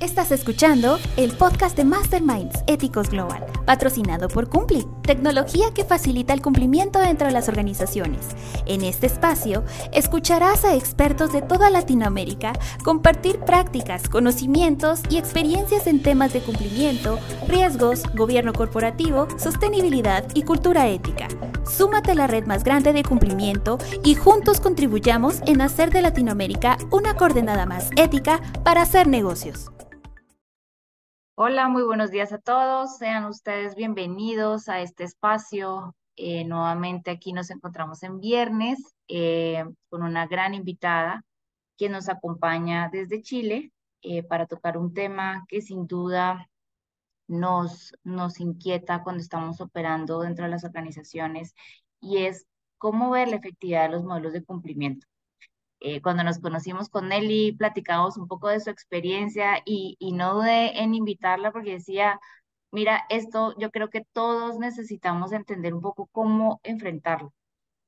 [0.00, 6.40] Estás escuchando el podcast de Masterminds Éticos Global, patrocinado por Cumpli, tecnología que facilita el
[6.40, 8.28] cumplimiento dentro de las organizaciones.
[8.66, 12.52] En este espacio, escucharás a expertos de toda Latinoamérica
[12.84, 17.18] compartir prácticas, conocimientos y experiencias en temas de cumplimiento,
[17.48, 21.26] riesgos, gobierno corporativo, sostenibilidad y cultura ética.
[21.68, 26.78] Súmate a la red más grande de cumplimiento y juntos contribuyamos en hacer de Latinoamérica
[26.92, 29.72] una coordenada más ética para hacer negocios.
[31.40, 32.98] Hola, muy buenos días a todos.
[32.98, 35.94] Sean ustedes bienvenidos a este espacio.
[36.16, 41.24] Eh, nuevamente aquí nos encontramos en viernes eh, con una gran invitada
[41.76, 43.70] que nos acompaña desde Chile
[44.02, 46.50] eh, para tocar un tema que sin duda
[47.28, 51.54] nos, nos inquieta cuando estamos operando dentro de las organizaciones
[52.00, 52.48] y es
[52.78, 55.06] cómo ver la efectividad de los modelos de cumplimiento.
[55.80, 60.34] Eh, cuando nos conocimos con Nelly, platicamos un poco de su experiencia y, y no
[60.34, 62.20] dudé en invitarla porque decía,
[62.72, 67.32] mira, esto yo creo que todos necesitamos entender un poco cómo enfrentarlo.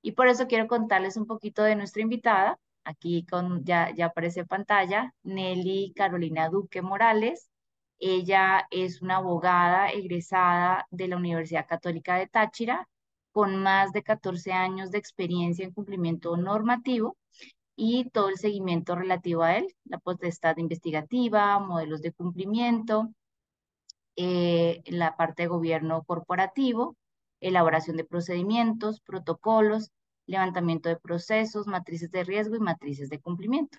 [0.02, 2.58] Y por eso quiero contarles un poquito de nuestra invitada.
[2.84, 7.50] Aquí con, ya, ya aparece pantalla, Nelly Carolina Duque Morales.
[7.98, 12.88] Ella es una abogada egresada de la Universidad Católica de Táchira,
[13.32, 17.16] con más de 14 años de experiencia en cumplimiento normativo
[17.82, 23.08] y todo el seguimiento relativo a él, la potestad investigativa, modelos de cumplimiento,
[24.16, 26.94] eh, la parte de gobierno corporativo,
[27.40, 29.92] elaboración de procedimientos, protocolos,
[30.26, 33.78] levantamiento de procesos, matrices de riesgo y matrices de cumplimiento.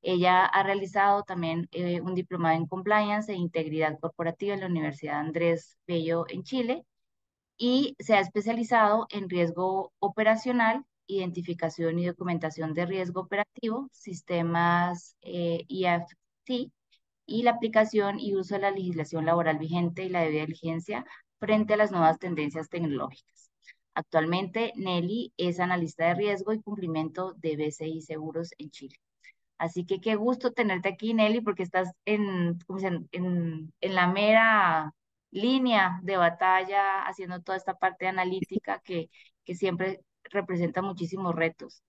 [0.00, 5.20] Ella ha realizado también eh, un diplomado en compliance e integridad corporativa en la Universidad
[5.20, 6.86] Andrés Bello en Chile
[7.58, 15.64] y se ha especializado en riesgo operacional identificación y documentación de riesgo operativo, sistemas eh,
[15.68, 16.72] IFT
[17.26, 21.04] y la aplicación y uso de la legislación laboral vigente y la debida diligencia
[21.38, 23.50] frente a las nuevas tendencias tecnológicas.
[23.94, 28.96] Actualmente, Nelly es analista de riesgo y cumplimiento de BCI Seguros en Chile.
[29.58, 32.58] Así que qué gusto tenerte aquí, Nelly, porque estás en,
[33.12, 34.92] en, en la mera
[35.30, 39.08] línea de batalla, haciendo toda esta parte analítica que,
[39.44, 40.00] que siempre
[40.32, 41.82] representa muchísimos retos.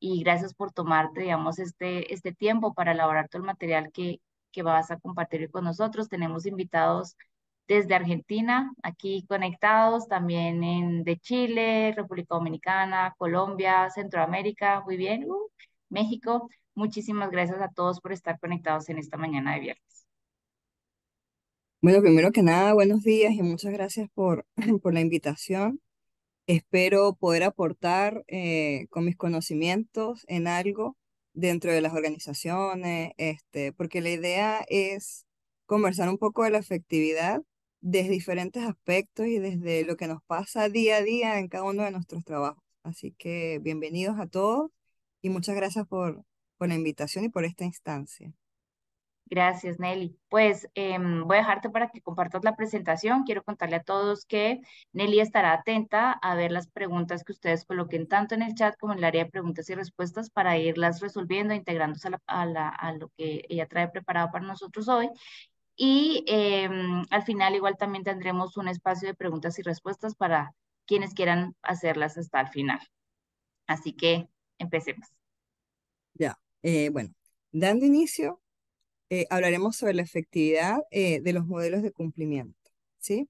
[0.00, 4.20] Y gracias por tomarte, digamos, este, este tiempo para elaborar todo el material que,
[4.52, 6.08] que vas a compartir con nosotros.
[6.08, 7.16] Tenemos invitados
[7.68, 15.48] desde Argentina, aquí conectados, también de Chile, República Dominicana, Colombia, Centroamérica, muy bien, uh,
[15.88, 16.50] México.
[16.74, 20.06] Muchísimas gracias a todos por estar conectados en esta mañana de viernes.
[21.82, 24.44] Bueno, primero que nada, buenos días y muchas gracias por,
[24.82, 25.80] por la invitación.
[26.50, 30.96] Espero poder aportar eh, con mis conocimientos en algo
[31.32, 35.26] dentro de las organizaciones, este, porque la idea es
[35.66, 37.40] conversar un poco de la efectividad
[37.80, 41.84] desde diferentes aspectos y desde lo que nos pasa día a día en cada uno
[41.84, 42.64] de nuestros trabajos.
[42.82, 44.72] Así que bienvenidos a todos
[45.22, 46.24] y muchas gracias por,
[46.58, 48.34] por la invitación y por esta instancia.
[49.30, 50.18] Gracias, Nelly.
[50.28, 53.22] Pues em, voy a dejarte para que compartas la presentación.
[53.22, 54.60] Quiero contarle a todos que
[54.92, 58.92] Nelly estará atenta a ver las preguntas que ustedes coloquen tanto en el chat como
[58.92, 63.44] en el área de preguntas y respuestas para irlas resolviendo, integrándose a, a, lo que
[63.48, 65.08] ella trae preparado para nosotros hoy.
[65.76, 70.54] Y em, al final igual también tendremos un espacio de preguntas y respuestas para
[70.86, 72.80] quienes quieran hacerlas hasta el final.
[73.68, 75.06] Así que empecemos.
[76.14, 77.10] Ya, eh, bueno,
[77.52, 78.40] dando inicio,
[79.10, 83.28] eh, hablaremos sobre la efectividad eh, de los modelos de cumplimiento, ¿sí?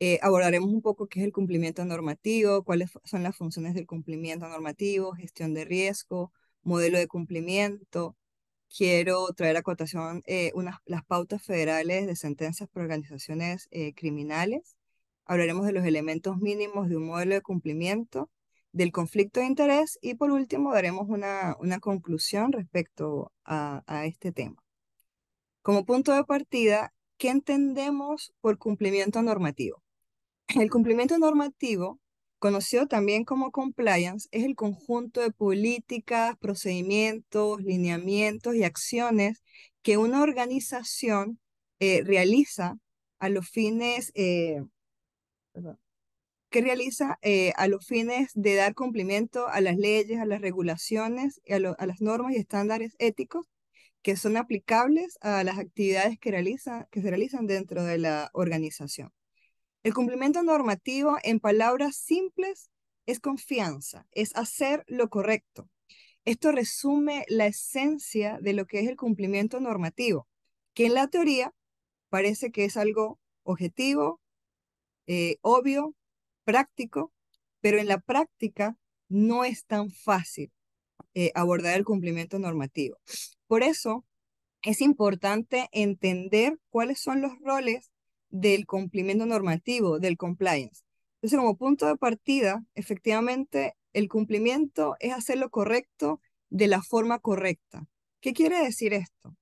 [0.00, 4.48] Eh, abordaremos un poco qué es el cumplimiento normativo, cuáles son las funciones del cumplimiento
[4.48, 6.32] normativo, gestión de riesgo,
[6.62, 8.16] modelo de cumplimiento.
[8.76, 10.22] Quiero traer a cotación
[10.54, 14.76] unas, las pautas federales de sentencias por organizaciones criminales.
[15.24, 18.30] Hablaremos de los elementos mínimos de un modelo de cumplimiento,
[18.72, 24.32] del conflicto de interés y por último daremos una, una conclusión respecto a, a este
[24.32, 24.62] tema.
[25.68, 29.82] Como punto de partida, ¿qué entendemos por cumplimiento normativo?
[30.46, 32.00] El cumplimiento normativo,
[32.38, 39.42] conocido también como compliance, es el conjunto de políticas, procedimientos, lineamientos y acciones
[39.82, 41.38] que una organización
[41.80, 42.78] eh, realiza
[43.18, 44.62] a los fines, eh,
[46.48, 51.42] que realiza eh, a los fines de dar cumplimiento a las leyes, a las regulaciones,
[51.46, 53.44] a, a las normas y estándares éticos
[54.08, 59.12] que son aplicables a las actividades que, realiza, que se realizan dentro de la organización.
[59.82, 62.70] El cumplimiento normativo, en palabras simples,
[63.04, 65.68] es confianza, es hacer lo correcto.
[66.24, 70.26] Esto resume la esencia de lo que es el cumplimiento normativo,
[70.72, 71.52] que en la teoría
[72.08, 74.22] parece que es algo objetivo,
[75.06, 75.94] eh, obvio,
[76.44, 77.12] práctico,
[77.60, 78.78] pero en la práctica
[79.10, 80.50] no es tan fácil
[81.20, 82.96] eh, abordar el cumplimiento normativo.
[83.48, 84.04] Por eso
[84.62, 87.90] es importante entender cuáles son los roles
[88.28, 90.84] del cumplimiento normativo, del compliance.
[91.16, 96.20] Entonces, como punto de partida, efectivamente, el cumplimiento es hacer lo correcto
[96.50, 97.84] de la forma correcta.
[98.20, 99.34] ¿Qué quiere decir esto?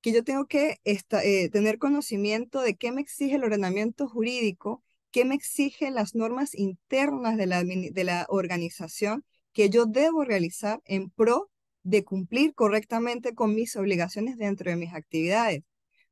[0.00, 5.26] Que yo tengo que eh, tener conocimiento de qué me exige el ordenamiento jurídico, qué
[5.26, 11.10] me exigen las normas internas de la, de la organización que yo debo realizar en
[11.10, 11.50] pro
[11.82, 15.62] de cumplir correctamente con mis obligaciones dentro de mis actividades.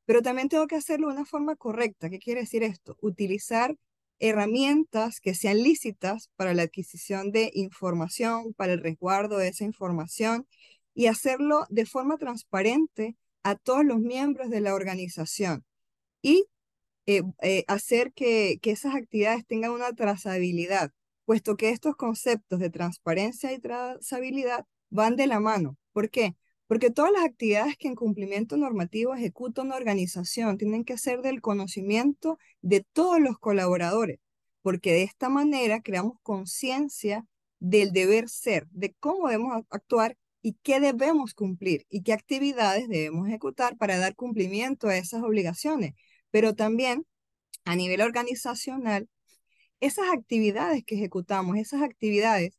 [0.05, 2.09] Pero también tengo que hacerlo de una forma correcta.
[2.09, 2.97] ¿Qué quiere decir esto?
[3.01, 3.75] Utilizar
[4.19, 10.47] herramientas que sean lícitas para la adquisición de información, para el resguardo de esa información
[10.93, 15.63] y hacerlo de forma transparente a todos los miembros de la organización
[16.21, 16.47] y
[17.05, 20.91] eh, eh, hacer que, que esas actividades tengan una trazabilidad,
[21.27, 25.75] puesto que estos conceptos de transparencia y trazabilidad van de la mano.
[25.91, 26.37] ¿Por qué?
[26.67, 31.41] Porque todas las actividades que en cumplimiento normativo ejecuta una organización tienen que ser del
[31.41, 34.19] conocimiento de todos los colaboradores,
[34.61, 37.25] porque de esta manera creamos conciencia
[37.59, 43.27] del deber ser, de cómo debemos actuar y qué debemos cumplir y qué actividades debemos
[43.27, 45.93] ejecutar para dar cumplimiento a esas obligaciones.
[46.31, 47.05] Pero también
[47.65, 49.09] a nivel organizacional,
[49.79, 52.57] esas actividades que ejecutamos, esas actividades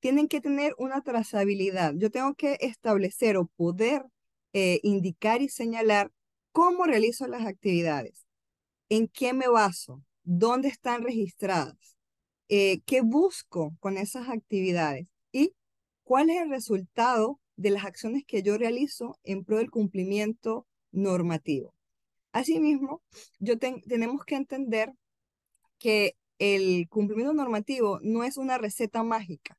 [0.00, 1.94] tienen que tener una trazabilidad.
[1.96, 4.04] Yo tengo que establecer o poder
[4.52, 6.12] eh, indicar y señalar
[6.52, 8.26] cómo realizo las actividades,
[8.88, 11.96] en qué me baso, dónde están registradas,
[12.48, 15.52] eh, qué busco con esas actividades y
[16.04, 21.74] cuál es el resultado de las acciones que yo realizo en pro del cumplimiento normativo.
[22.32, 23.02] Asimismo,
[23.38, 24.92] yo tenemos que entender
[25.78, 29.58] que el cumplimiento normativo no es una receta mágica.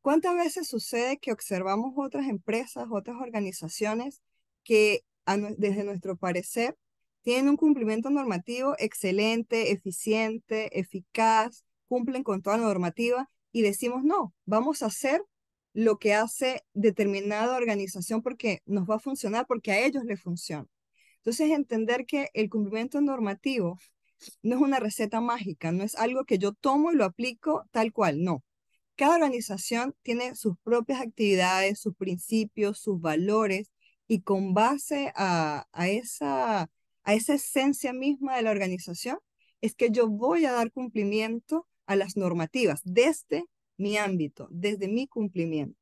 [0.00, 4.20] ¿Cuántas veces sucede que observamos otras empresas, otras organizaciones
[4.64, 5.04] que
[5.56, 6.76] desde nuestro parecer
[7.22, 14.34] tienen un cumplimiento normativo excelente, eficiente, eficaz, cumplen con toda la normativa y decimos, no,
[14.44, 15.22] vamos a hacer
[15.72, 20.66] lo que hace determinada organización porque nos va a funcionar, porque a ellos les funciona.
[21.18, 23.78] Entonces, entender que el cumplimiento normativo
[24.42, 27.92] no es una receta mágica, no es algo que yo tomo y lo aplico tal
[27.92, 28.44] cual, no.
[28.96, 33.70] Cada organización tiene sus propias actividades, sus principios, sus valores
[34.06, 36.70] y con base a, esa,
[37.02, 39.18] a esa esencia misma de la organización
[39.60, 43.44] es que yo voy a dar cumplimiento a las normativas desde
[43.76, 45.78] mi ámbito, desde mi cumplimiento.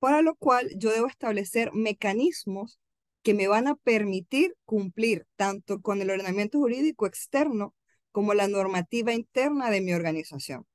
[0.00, 2.78] Para lo cual yo debo establecer mecanismos
[3.22, 7.74] que me van a permitir cumplir tanto con el ordenamiento jurídico externo
[8.12, 10.66] como la normativa interna de mi organización.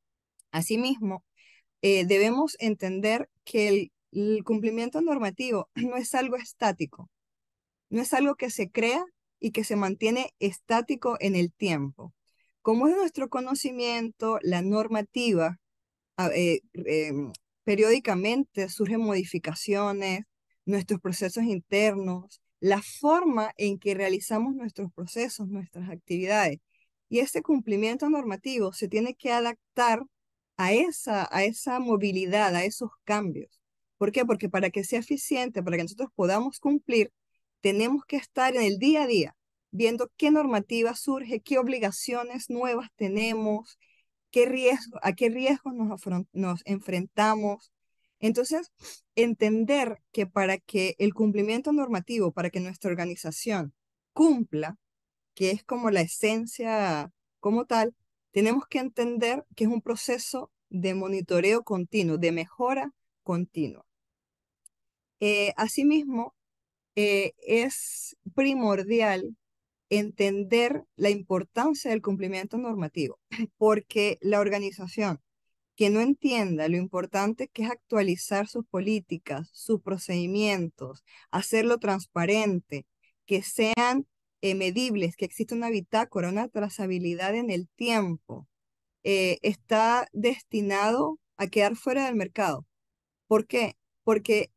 [0.51, 1.25] Asimismo,
[1.81, 7.09] eh, debemos entender que el, cumplimiento normativo no es algo estático,
[7.89, 9.03] no es algo que se crea
[9.39, 12.13] y que se mantiene estático en el tiempo.
[12.61, 15.59] Como es nuestro conocimiento, la normativa,
[16.17, 20.21] ah, eh, em, periódicamente surgen modificaciones,
[20.65, 26.59] nuestros procesos internos, la forma en que realizamos nuestros procesos, nuestras actividades.
[27.09, 30.03] Y este cumplimiento normativo se tiene que adaptar
[30.57, 33.61] a esa, a esa movilidad, a esos cambios.
[33.97, 34.25] ¿Por qué?
[34.25, 37.11] Porque para que sea eficiente, para que nosotros podamos cumplir,
[37.61, 39.35] tenemos que estar en el día a día,
[39.71, 43.77] viendo qué normativa surge, qué obligaciones nuevas tenemos,
[44.31, 46.01] qué riesgo, a qué riesgos nos,
[46.31, 47.72] nos enfrentamos.
[48.23, 48.71] Entonces,
[49.15, 53.73] entender que para que el cumplimiento normativo, para que nuestra organización
[54.13, 54.77] cumpla,
[55.33, 57.11] que es como la esencia
[57.41, 57.93] como tal,
[58.31, 63.85] tenemos que entender que es un proceso de monitoreo continuo, de mejora continua.
[65.19, 66.33] Eh, asimismo,
[66.95, 69.35] eh, es primordial
[69.89, 73.19] entender la importancia del cumplimiento normativo,
[73.57, 75.19] porque la organización
[75.75, 82.85] que no entienda lo importante que es actualizar sus políticas, sus procedimientos, hacerlo transparente,
[83.25, 84.07] que sean
[84.41, 88.47] eh, medibles, que existe una bitácora, una trazabilidad en el tiempo,
[89.03, 92.65] eh, está destinado a quedar fuera del mercado.
[93.27, 93.77] ¿Por qué?
[94.03, 94.51] Porque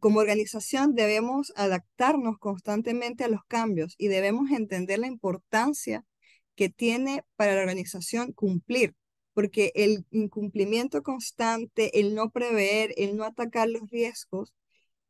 [0.00, 6.04] como organización debemos adaptarnos constantemente a los cambios y debemos entender la importancia
[6.54, 8.94] que tiene para la organización cumplir,
[9.36, 14.54] porque el incumplimiento constante, el no prever, el no atacar los riesgos,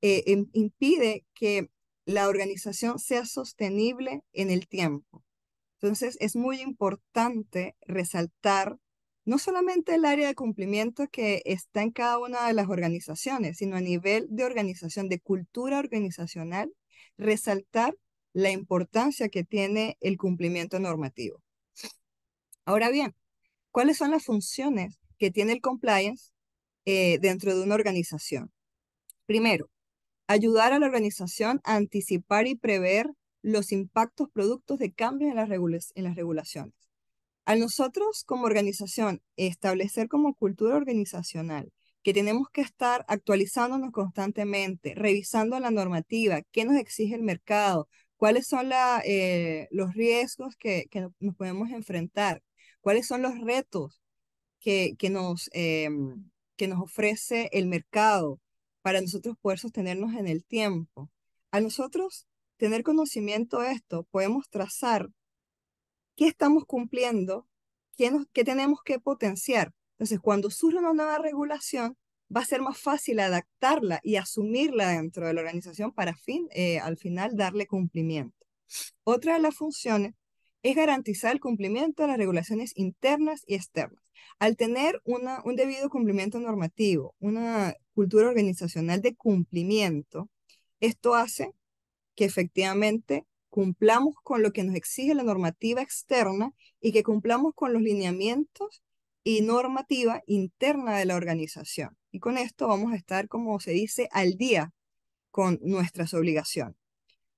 [0.03, 1.71] eh, impide que
[2.07, 5.23] la organización sea sostenible en el tiempo.
[5.75, 8.79] Entonces, es muy importante resaltar
[9.25, 13.77] no solamente el área de cumplimiento que está en cada una de las organizaciones, sino
[13.77, 16.73] a nivel de organización, de cultura organizacional,
[17.17, 17.97] resaltar
[18.33, 21.45] la importancia que tiene el cumplimiento normativo.
[22.65, 23.15] Ahora bien,
[23.77, 26.31] ¿cuáles son las funciones que tiene el compliance
[26.87, 28.51] eh, dentro de una organización?
[29.27, 29.69] Primero,
[30.29, 33.11] ayudar a la organización a anticipar y prever
[33.43, 35.51] los impactos productos de cambios en las,
[35.95, 36.73] en las regulaciones.
[37.45, 41.71] A nosotros como organización establecer como cultura organizacional
[42.03, 48.47] que tenemos que estar actualizándonos constantemente, revisando la normativa, qué nos exige el mercado, cuáles
[48.47, 48.71] son
[49.05, 50.89] eh, los riesgos que,
[51.21, 52.43] nos podemos enfrentar,
[52.87, 54.01] cuáles son los retos
[54.61, 58.41] que, nos, em, que nos ofrece el mercado
[58.81, 61.11] para nosotros poder sostenernos en el tiempo.
[61.51, 62.29] A nosotros
[62.59, 65.11] tener conocimiento de esto, podemos trazar
[66.15, 67.49] qué estamos cumpliendo,
[67.97, 69.73] qué, qué tenemos que potenciar.
[69.95, 71.97] Entonces, cuando surge una nueva regulación,
[72.35, 76.79] va a ser más fácil adaptarla y asumirla dentro de la organización para fin, eh,
[76.79, 78.47] al final darle cumplimiento.
[79.03, 80.15] Otra de las funciones
[80.67, 84.03] es garantizar el cumplimiento de las regulaciones internas y externas.
[84.41, 90.29] Al tener una, un debido cumplimiento normativo, una cultura organizacional de cumplimiento,
[90.81, 91.53] esto hace
[92.17, 97.73] que efectivamente cumplamos con lo que nos exige la normativa externa y que cumplamos con
[97.73, 98.83] los lineamientos
[99.23, 101.97] y normativa interna de la organización.
[102.11, 104.73] Y con esto vamos a estar, como se dice, al día
[105.31, 106.77] con nuestras obligaciones.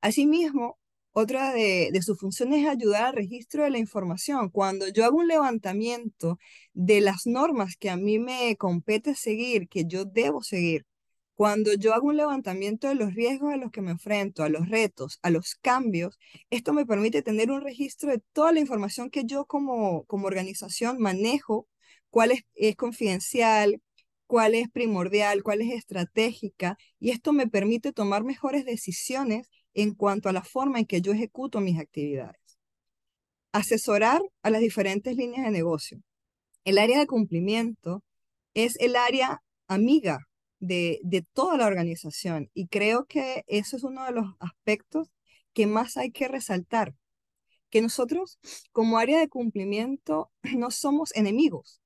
[0.00, 0.77] Asimismo,
[1.21, 4.51] otra de, sus funciones es ayudar al registro de la información.
[4.51, 6.39] Cuando yo hago un levantamiento
[6.75, 10.87] de las normas que a mí me compete seguir, que yo debo seguir,
[11.35, 14.69] cuando yo hago un levantamiento de los riesgos a los que me enfrento, a los
[14.69, 16.19] retos, a los cambios,
[16.51, 20.99] esto me permite tener un registro de toda la información que yo como, como organización
[21.01, 21.69] manejo,
[22.11, 23.83] cuál es confidencial,
[24.27, 30.29] cuál es primordial, cuál es estratégica, y esto me permite tomar mejores decisiones en cuanto
[30.29, 32.59] a la forma en que yo ejecuto mis actividades.
[33.53, 36.01] Asesorar a las diferentes líneas de negocio.
[36.65, 38.03] El área de cumplimiento
[38.55, 40.29] es el área amiga
[40.61, 42.51] de, toda la organización.
[42.55, 45.11] Y creo que eso es uno de los aspectos
[45.53, 46.95] que más hay que resaltar,
[47.71, 48.39] que nosotros
[48.73, 51.81] como área de cumplimiento no somos enemigos,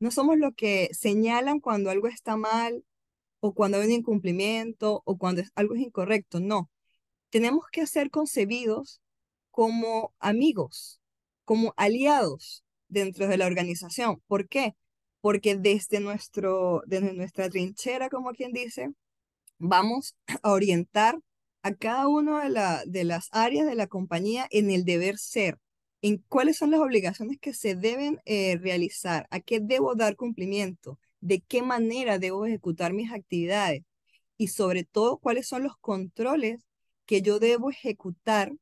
[0.00, 2.84] no somos lo que señalan cuando algo está mal
[3.40, 6.70] o cuando hay un incumplimiento o cuando algo es incorrecto, no.
[7.34, 9.00] Tenemos que ser concebidos
[9.50, 11.00] como amigos,
[11.44, 14.22] como aliados dentro de la organización.
[14.28, 14.76] ¿Por qué?
[15.24, 18.90] porque desde, nuestro, desde nuestra trinchera, como quien dice,
[19.58, 21.18] vamos a orientar
[21.62, 25.58] a cada una de, la, de las áreas de la compañía en el deber ser,
[26.02, 31.00] en cuáles son las obligaciones que se deben eh, realizar, a qué debo dar cumplimiento,
[31.22, 33.82] de qué manera debo ejecutar mis actividades
[34.36, 36.60] y sobre todo cuáles son los controles
[37.06, 38.52] que yo debo ejecutar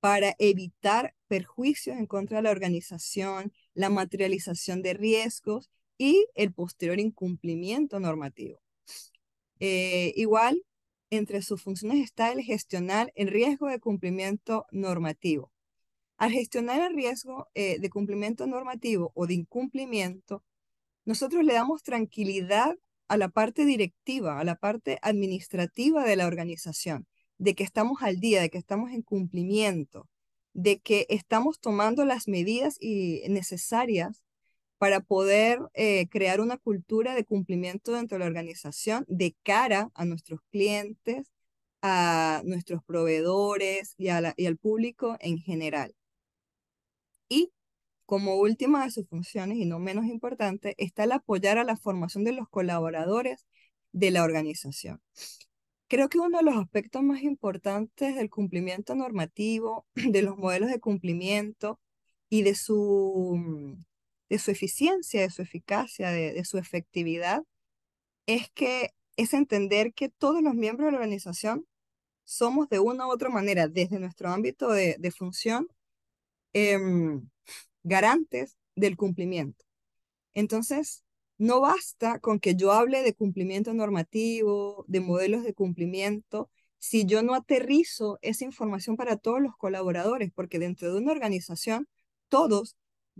[0.00, 7.00] para evitar perjuicios en contra de la organización, la materialización de riesgos y el posterior
[7.00, 8.60] incumplimiento normativo.
[9.60, 10.62] Eh, igual,
[11.10, 15.52] entre sus funciones está el gestionar el riesgo de cumplimiento normativo.
[16.16, 20.44] Al gestionar el riesgo eh, de cumplimiento normativo o de incumplimiento,
[21.04, 22.76] nosotros le damos tranquilidad
[23.08, 27.06] a la parte directiva, a la parte administrativa de la organización,
[27.38, 30.08] de que estamos al día, de que estamos en cumplimiento,
[30.52, 34.24] de que estamos tomando las medidas necesarias
[34.78, 40.04] para poder eh, crear una cultura de cumplimiento dentro de la organización de cara a
[40.04, 41.30] nuestros clientes,
[41.82, 45.94] a nuestros proveedores y, y al público en general.
[47.28, 47.52] Y
[48.06, 52.24] como última de sus funciones, y no menos importante, está el apoyar a la formación
[52.24, 53.46] de los colaboradores
[53.92, 55.00] de la organización.
[55.94, 60.80] Creo que uno de los aspectos más importantes del cumplimiento normativo, de los modelos de
[60.80, 61.78] cumplimiento
[62.28, 63.78] y de su
[64.28, 67.44] de su eficiencia, de su eficacia, de, su efectividad,
[68.26, 71.64] es que es entender que todos los miembros de la organización
[72.24, 75.68] somos de una u otra manera, desde nuestro ámbito de, función,
[76.54, 77.30] em,
[77.84, 79.64] garantes del cumplimiento.
[80.34, 81.03] Entonces,
[81.38, 87.22] no basta con que yo hable de cumplimiento normativo, de modelos de cumplimiento, si yo
[87.22, 91.88] no aterrizo esa información para todos los colaboradores, porque dentro de una organización,
[92.28, 92.76] todos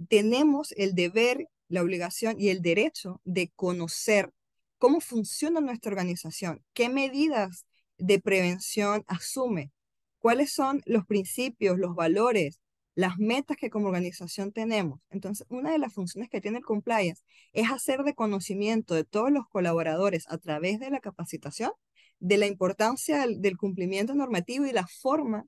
[0.08, 4.32] tenemos el deber, la obligación y el derecho de conocer
[4.78, 7.64] cómo funciona nuestra organización, qué medidas
[7.96, 9.72] de prevención asume?
[10.18, 12.60] ¿Cuáles son los principios, los valores,
[12.94, 15.00] las metas que como organización tenemos?
[15.10, 17.22] Entonces, una de las funciones que tiene el compliance
[17.52, 21.72] es hacer de conocimiento de todos los colaboradores a través de la capacitación
[22.20, 25.46] de la importancia del, cumplimiento normativo y la forma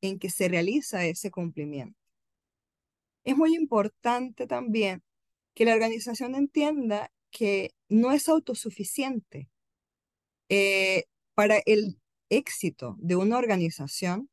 [0.00, 1.98] en que se realiza ese cumplimiento.
[3.24, 5.02] Es muy importante también
[5.54, 9.48] que la organización entienda que no es autosuficiente.
[10.48, 14.30] Eh, para el éxito de una organización,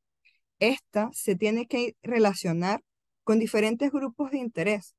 [0.70, 2.82] esta se tiene que relacionar
[3.24, 4.96] con diferentes grupos de interés,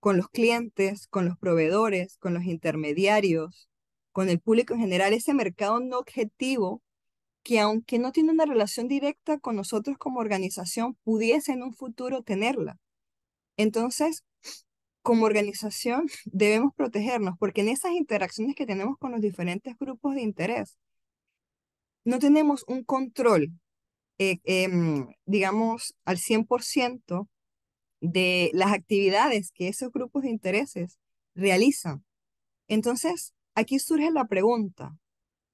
[0.00, 3.68] con los clientes, con los proveedores, con los intermediarios,
[4.12, 6.82] con el público en general, ese mercado no objetivo
[7.42, 12.22] que aunque no tiene una relación directa con nosotros como organización, pudiese en un futuro
[12.22, 12.78] tenerla.
[13.56, 14.24] Entonces,
[15.02, 20.22] como organización debemos protegernos porque en esas interacciones que tenemos con los diferentes grupos de
[20.22, 20.76] interés,
[22.04, 23.52] no tenemos un control,
[24.18, 27.28] eh, em, digamos, al 100%
[28.00, 30.98] de las actividades que esos grupos de intereses
[31.34, 32.04] realizan.
[32.68, 34.96] Entonces, aquí surge la pregunta,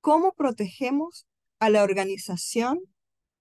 [0.00, 1.26] ¿cómo protegemos
[1.58, 2.80] a la organización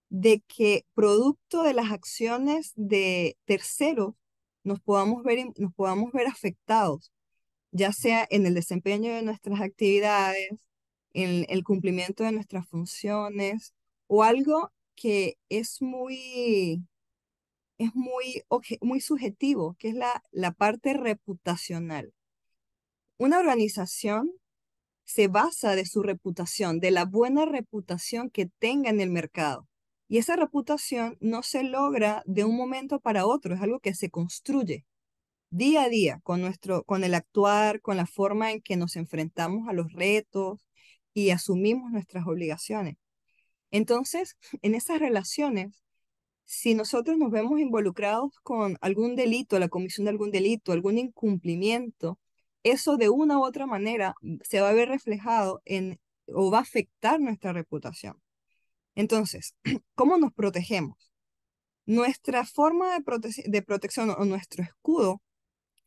[0.09, 4.13] de que producto de las acciones de terceros
[4.63, 7.11] nos podamos ver, nos podamos ver afectados,
[7.71, 10.51] ya sea en el desempeño de nuestras actividades,
[11.13, 13.73] en el cumplimiento de nuestras funciones
[14.07, 16.83] o algo que es muy,
[17.77, 18.43] es muy,
[18.81, 22.13] muy subjetivo, que es la, la parte reputacional.
[23.17, 24.31] Una organización
[25.05, 29.67] se basa de su reputación, de la buena reputación que tenga en el mercado.
[30.07, 34.09] Y esa reputación no se logra de un momento para otro, es algo que se
[34.09, 34.85] construye
[35.53, 39.67] día a día con nuestro con el actuar, con la forma en que nos enfrentamos
[39.69, 40.65] a los retos
[41.13, 42.97] y asumimos nuestras obligaciones.
[43.73, 45.83] Entonces, en esas relaciones,
[46.45, 52.19] si nosotros nos vemos involucrados con algún delito, la comisión de algún delito, algún incumplimiento,
[52.61, 56.61] eso de una u otra manera se va a ver reflejado en o va a
[56.61, 58.21] afectar nuestra reputación.
[58.95, 59.55] Entonces,
[59.95, 61.11] ¿cómo nos protegemos?
[61.87, 63.03] Nuestra forma de,
[63.47, 65.21] de protección o nuestro escudo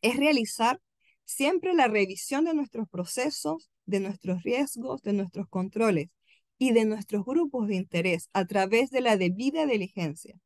[0.02, 0.80] es realizar
[1.24, 6.08] siempre la revisión de nuestros procesos, de nuestros riesgos, de nuestros controles
[6.58, 10.38] y de nuestros grupos de interés a través de la debida diligencia.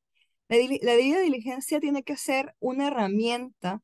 [0.48, 3.82] La, debida diligencia tiene que ser una herramienta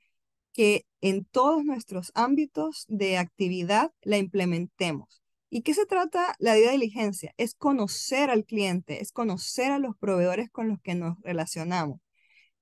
[0.53, 5.23] que en todos nuestros ámbitos de actividad la implementemos.
[5.49, 7.33] ¿Y qué se trata la debida diligencia?
[7.37, 12.01] Es conocer al cliente, es conocer a los proveedores con los que nos relacionamos,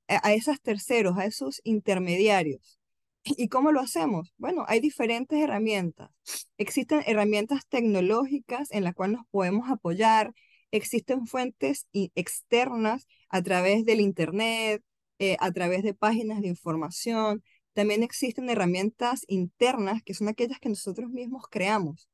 [0.09, 2.79] a, esos terceros, a esos intermediarios.
[3.25, 4.35] ¿Y cómo lo hacemos?
[4.37, 6.11] Bueno, hay diferentes herramientas.
[6.59, 10.35] Existen herramientas tecnológicas en las cuales nos podemos apoyar.
[10.71, 14.83] Existen fuentes externas a través del Internet,
[15.19, 17.43] eh, a través de páginas de información.
[17.73, 22.09] También existen herramientas internas que son aquellas que nosotros mismos creamos.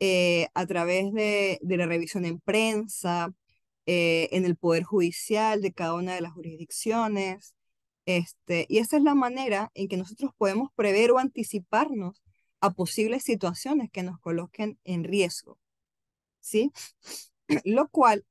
[0.00, 3.32] Eh, a través de, la revisión en prensa,
[3.86, 7.54] eh, en el Poder Judicial de cada una de las jurisdicciones.
[8.06, 12.22] Este, y esa es la manera en que nosotros podemos prever o anticiparnos
[12.60, 15.58] a posibles situaciones que nos coloquen en riesgo.
[16.40, 16.72] ¿Sí?
[17.64, 18.24] Lo cual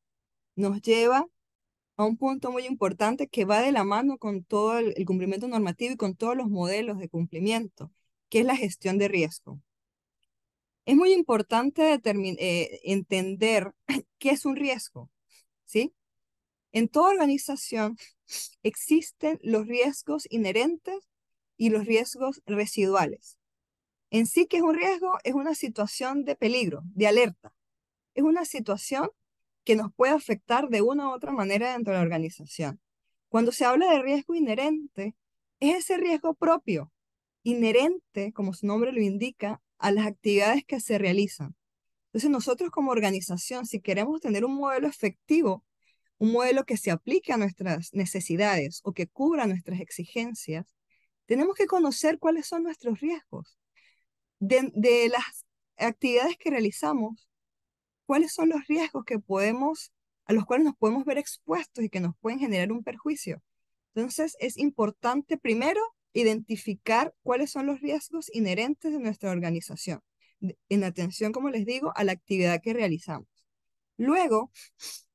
[0.55, 1.25] nos lleva
[1.97, 5.93] a un punto muy importante que va de la mano con todo el cumplimiento normativo
[5.93, 7.91] y con todos los modelos de cumplimiento,
[8.29, 9.59] que es la gestión de riesgo.
[10.85, 13.73] Es muy importante eh, entender
[14.17, 15.09] qué es un riesgo,
[15.65, 15.93] ¿sí?
[16.71, 17.97] En toda organización
[18.63, 21.09] existen los riesgos inherentes
[21.57, 23.37] y los riesgos residuales.
[24.09, 25.17] En sí, ¿qué es un riesgo?
[25.23, 27.53] Es una situación de peligro, de alerta.
[28.13, 29.09] Es una situación
[29.63, 32.81] que nos puede afectar de una u otra manera dentro de la organización.
[33.29, 35.15] Cuando se habla de riesgo inherente,
[35.59, 36.91] es ese riesgo propio,
[37.43, 41.55] inherente, como su nombre lo indica, a las actividades que se realizan.
[42.07, 45.63] Entonces nosotros como organización, si queremos tener un modelo efectivo,
[46.21, 50.67] un modelo que se aplique a nuestras necesidades o que cubra nuestras exigencias,
[51.25, 53.57] tenemos que conocer cuáles son nuestros riesgos.
[54.37, 57.27] De, las actividades que realizamos,
[58.05, 59.93] cuáles son los riesgos que podemos,
[60.25, 63.41] a los cuales nos podemos ver expuestos y que nos pueden generar un perjuicio.
[63.95, 65.81] Entonces es importante primero
[66.13, 70.01] identificar cuáles son los riesgos inherentes de nuestra organización,
[70.69, 73.27] en atención, como les digo, a la actividad que realizamos.
[73.97, 74.51] Luego,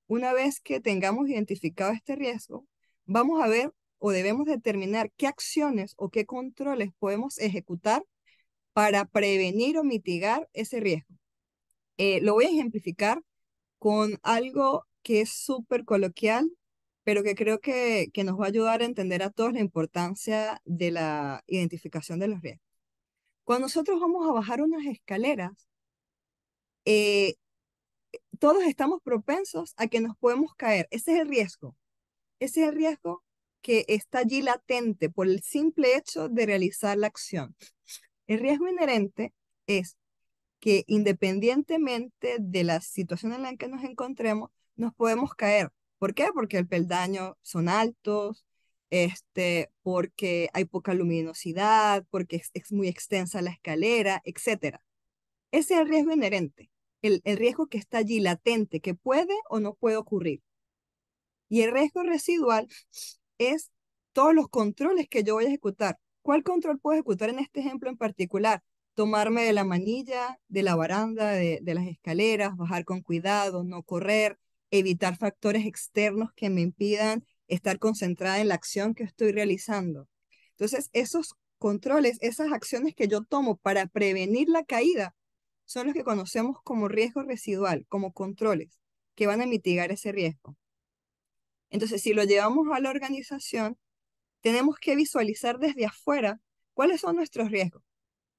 [0.07, 2.67] una vez que tengamos identificado este riesgo,
[3.05, 8.05] vamos a ver o debemos determinar qué acciones o qué controles podemos ejecutar
[8.73, 11.15] para prevenir o mitigar ese riesgo.
[11.99, 13.23] Eh, lo voy a ejemplificar
[13.79, 16.51] con algo que es súper coloquial,
[17.05, 20.61] pero que creo que, que nos va a ayudar a entender a todos la importancia
[20.65, 22.67] de la identificación de los riesgos.
[23.45, 25.69] Cuando nosotros vamos a bajar unas escaleras,
[26.85, 27.35] eh,
[28.37, 30.89] todos estamos propensos a que nos podemos caer.
[30.91, 31.77] Ese es el riesgo.
[32.39, 33.25] Ese es el riesgo
[33.63, 37.57] que está allí latente por el simple hecho de realizar la acción.
[38.27, 39.35] El riesgo inherente
[39.67, 39.97] es
[40.61, 45.71] que independientemente de la situación en la que nos encontremos, nos podemos caer.
[45.99, 46.29] ¿Por qué?
[46.35, 48.47] Porque el peldaño son altos,
[48.91, 54.79] este, porque hay poca luminosidad, porque es, muy extensa la escalera, etc.
[55.51, 56.71] Ese es el riesgo inherente,
[57.07, 60.43] el, riesgo que está allí latente, que puede o no puede ocurrir.
[61.49, 62.69] Y el riesgo residual
[63.39, 63.71] es
[64.13, 65.99] todos los controles que yo voy a ejecutar.
[66.23, 68.63] ¿Cuál control puedo ejecutar en este ejemplo en particular?
[68.95, 73.83] Tomarme de la manilla, de la baranda, de, de las escaleras, bajar con cuidado, no
[73.83, 74.39] correr,
[74.71, 80.09] evitar factores externos que me impidan estar concentrada en la acción que estoy realizando.
[80.53, 85.15] Entonces, esos controles, esas acciones que yo tomo para prevenir la caída,
[85.67, 88.79] son los que conocemos como riesgo residual, como controles,
[89.15, 90.57] que van a mitigar ese riesgo.
[91.71, 93.77] Entonces, si lo llevamos a la organización,
[94.41, 96.41] tenemos que visualizar desde afuera
[96.73, 97.83] cuáles son nuestros riesgos.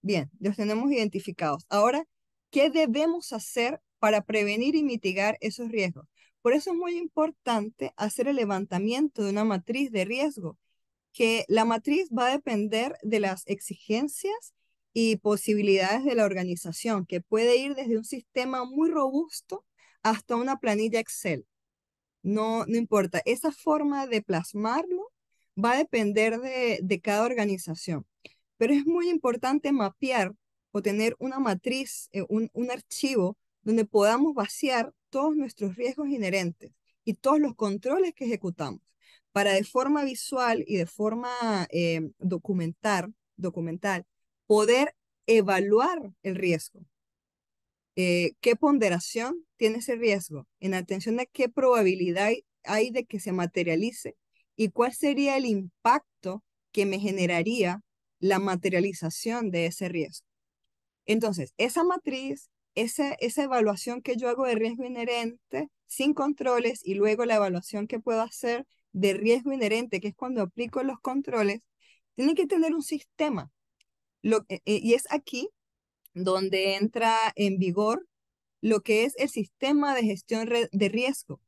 [0.02, 1.66] Bien, los tenemos identificados.
[1.70, 2.06] Ahora,
[2.50, 6.08] ¿qué debemos hacer para prevenir y mitigar esos riesgos?
[6.42, 10.58] Por eso es muy importante hacer el levantamiento de una matriz de riesgo,
[11.12, 14.54] que la matriz va a depender de las exigencias
[15.00, 19.64] y posibilidades de la organización, que puede ir desde un sistema muy robusto
[20.02, 21.46] hasta una planilla Excel.
[22.24, 25.14] No, no importa, esa forma de plasmarlo
[25.56, 28.08] va a depender de, de cada organización,
[28.58, 30.34] pero es muy importante mapear
[30.72, 36.72] o tener una matriz, eh, un, un archivo donde podamos vaciar todos nuestros riesgos inherentes
[37.04, 38.82] y todos los controles que ejecutamos
[39.32, 43.14] para de forma visual y de forma eh, documental
[44.48, 44.96] poder
[45.28, 46.82] evaluar el riesgo.
[47.96, 50.48] Eh, ¿Qué ponderación tiene ese riesgo?
[50.60, 52.32] En atención a qué probabilidad
[52.64, 54.16] hay de que se materialice
[54.56, 57.82] y cuál sería el impacto que me generaría
[58.20, 60.28] la materialización de ese riesgo.
[61.06, 66.94] Entonces, esa matriz esa, esa evaluación que yo hago de riesgo inherente sin controles y
[66.94, 71.62] luego la evaluación que puedo hacer de riesgo inherente, que es cuando aplico los controles,
[72.16, 73.52] tiene que tener un sistema.
[74.22, 75.50] Lo, eh, eh, y es aquí
[76.14, 78.08] donde entra en vigor
[78.62, 81.42] lo que es el sistema de gestión de riesgo,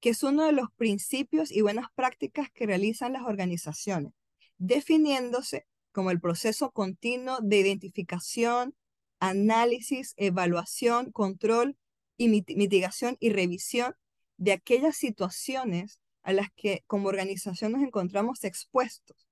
[0.00, 4.12] que es uno de los principios y buenas prácticas que realizan las organizaciones,
[4.58, 8.74] definiéndose como el proceso continuo de identificación,
[9.20, 11.76] análisis, evaluación, control
[12.16, 13.94] y mitigación y revisión
[14.36, 19.28] de aquellas situaciones a las que como organización nos encontramos expuestos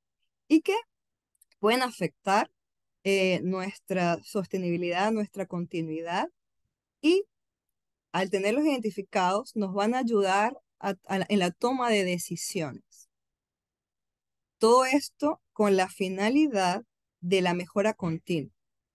[0.46, 0.76] y que
[1.58, 2.50] pueden afectar
[3.04, 6.28] eh, nuestra sostenibilidad, nuestra continuidad
[7.00, 7.24] y
[8.12, 10.58] al tenerlos identificados nos van a ayudar
[11.08, 13.08] en la toma de decisiones.
[14.58, 16.84] Todo esto con la finalidad
[17.20, 18.52] de la mejora continua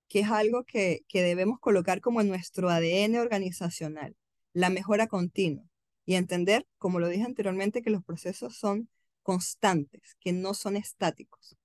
[0.07, 4.15] que es algo que, que debemos colocar como en nuestro ADN organizacional,
[4.53, 5.65] la mejora continua
[6.05, 8.89] y entender, como lo dije anteriormente, que los procesos son
[9.23, 11.57] constantes, que no son estáticos.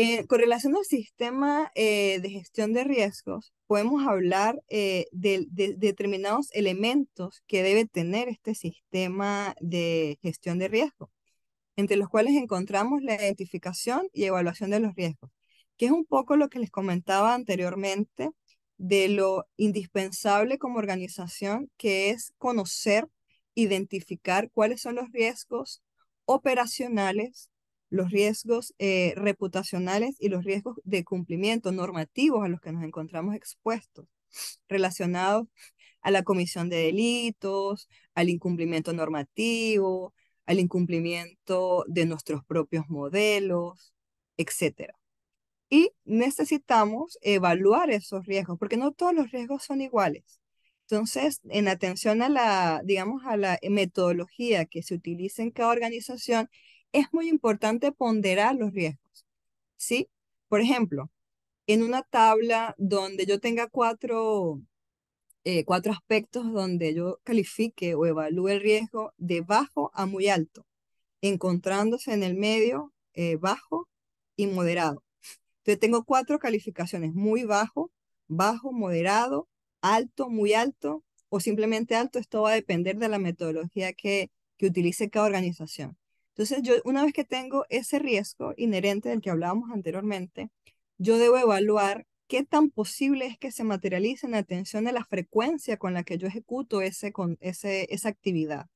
[0.00, 5.74] Eh, con relación al sistema eh, de gestión de riesgos, podemos hablar eh, de, de,
[5.76, 11.10] determinados elementos que debe tener este sistema de gestión de riesgos,
[11.76, 15.30] entre los cuales encontramos la identificación y evaluación de los riesgos
[15.78, 18.30] que es un poco lo que les comentaba anteriormente
[18.78, 23.08] de lo indispensable como organización, que es conocer,
[23.54, 25.82] identificar cuáles son los riesgos
[26.26, 27.50] operacionales,
[27.90, 33.34] los riesgos eh, reputacionales y los riesgos de cumplimiento normativos a los que nos encontramos
[33.34, 34.06] expuestos,
[34.68, 35.48] relacionados
[36.02, 40.14] a la comisión de delitos, al incumplimiento normativo,
[40.46, 43.92] al incumplimiento de nuestros propios modelos,
[44.36, 44.92] etc.
[45.70, 50.40] Y necesitamos evaluar esos riesgos, porque no todos los riesgos son iguales.
[50.90, 56.48] Entonces, en atención a la, digamos, a la metodología que se utiliza en cada organización,
[56.92, 59.26] es muy importante ponderar los riesgos.
[59.76, 60.08] ¿Sí?
[60.48, 61.10] Por ejemplo,
[61.66, 64.60] en una tabla donde yo tenga cuatro,
[65.44, 70.66] eh, cuatro aspectos donde yo califique o evalúe el riesgo de bajo a muy alto,
[71.22, 73.88] encontrándose en el medio, eh, bajo
[74.36, 75.04] y moderado
[75.76, 77.90] tengo cuatro calificaciones, muy bajo,
[78.26, 79.48] bajo, moderado,
[79.82, 84.66] alto, muy alto o simplemente alto, esto va a depender de la metodología que, que
[84.66, 85.96] utilice cada organización.
[86.38, 90.50] Entonces, yo una vez que tengo ese riesgo inherente del que hablábamos anteriormente,
[90.96, 95.78] yo debo evaluar qué tan posible es que se materialice en atención a la frecuencia
[95.78, 98.66] con la que yo ejecuto ese, con, ese, esa actividad.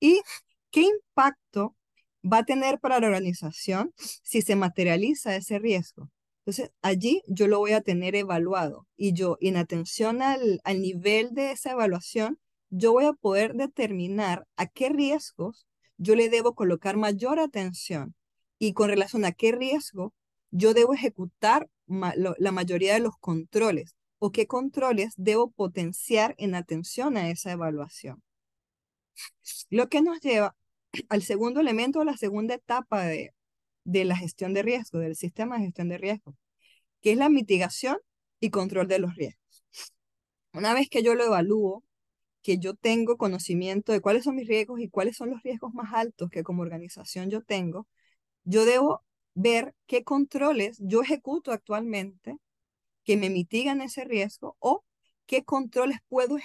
[0.00, 0.22] Y
[0.70, 1.76] qué impacto
[2.24, 6.10] va a tener para la organización si se materializa ese riesgo.
[6.46, 11.34] Entonces, allí yo lo voy a tener evaluado y yo, en atención al, al nivel
[11.34, 12.38] de esa evaluación,
[12.70, 15.66] yo voy a poder determinar a qué riesgos
[15.98, 18.14] yo le debo colocar mayor atención
[18.58, 20.14] y con relación a qué riesgo
[20.50, 27.16] yo debo ejecutar la mayoría de los controles o qué controles debo potenciar en atención
[27.16, 28.22] a esa evaluación.
[29.70, 30.56] Lo que nos lleva
[31.08, 33.34] al segundo elemento, la segunda etapa de,
[33.84, 36.34] de la gestión de riesgo, del sistema de gestión de riesgo,
[37.00, 37.98] que es la mitigación
[38.40, 39.64] y control de los riesgos.
[40.52, 41.84] Una vez que yo lo evalúo,
[42.46, 45.92] que yo tengo conocimiento de cuáles son mis riesgos y cuáles son los riesgos más
[45.92, 47.88] altos que como organización yo tengo,
[48.44, 49.02] yo debo
[49.34, 52.36] ver qué controles yo ejecuto actualmente
[53.04, 54.84] que me mitigan ese riesgo o
[55.26, 56.36] qué controles puedo,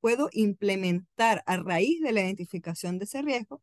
[0.00, 3.60] puedo implementar a raíz de la identificación de ese riesgo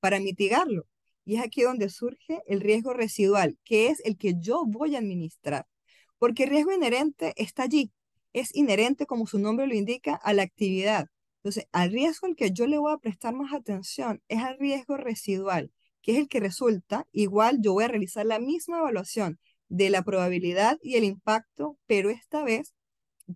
[0.00, 0.86] para mitigarlo.
[1.24, 4.98] Y es aquí donde surge el riesgo residual, que es el que yo voy a
[4.98, 5.66] administrar.
[6.18, 7.90] Porque el riesgo inherente está allí.
[8.34, 11.08] Es inherente, como su nombre lo indica, a la actividad.
[11.38, 14.96] Entonces, al riesgo al que yo le voy a prestar más atención es al riesgo
[14.96, 15.72] residual,
[16.02, 20.02] que es el que resulta, igual yo voy a realizar la misma evaluación de la
[20.02, 22.74] probabilidad y el impacto, pero esta vez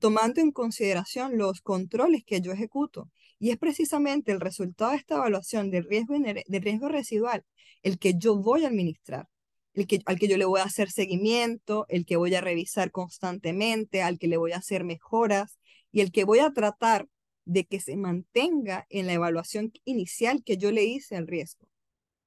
[0.00, 3.10] tomando en consideración los controles que yo ejecuto.
[3.38, 7.44] Y es precisamente el resultado de esta evaluación del riesgo, del riesgo residual
[7.82, 9.28] el que yo voy a administrar,
[9.74, 12.90] el que, al que yo le voy a hacer seguimiento, el que voy a revisar
[12.90, 15.58] constantemente, al que le voy a hacer mejoras
[15.90, 17.08] y el que voy a tratar
[17.44, 21.68] de que se mantenga en la evaluación inicial que yo le hice al riesgo.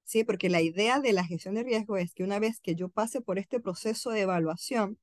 [0.04, 0.24] ¿sí?
[0.24, 3.22] Porque la idea de la gestión de riesgo es que una vez que yo pase
[3.22, 5.00] por este proceso de evaluación,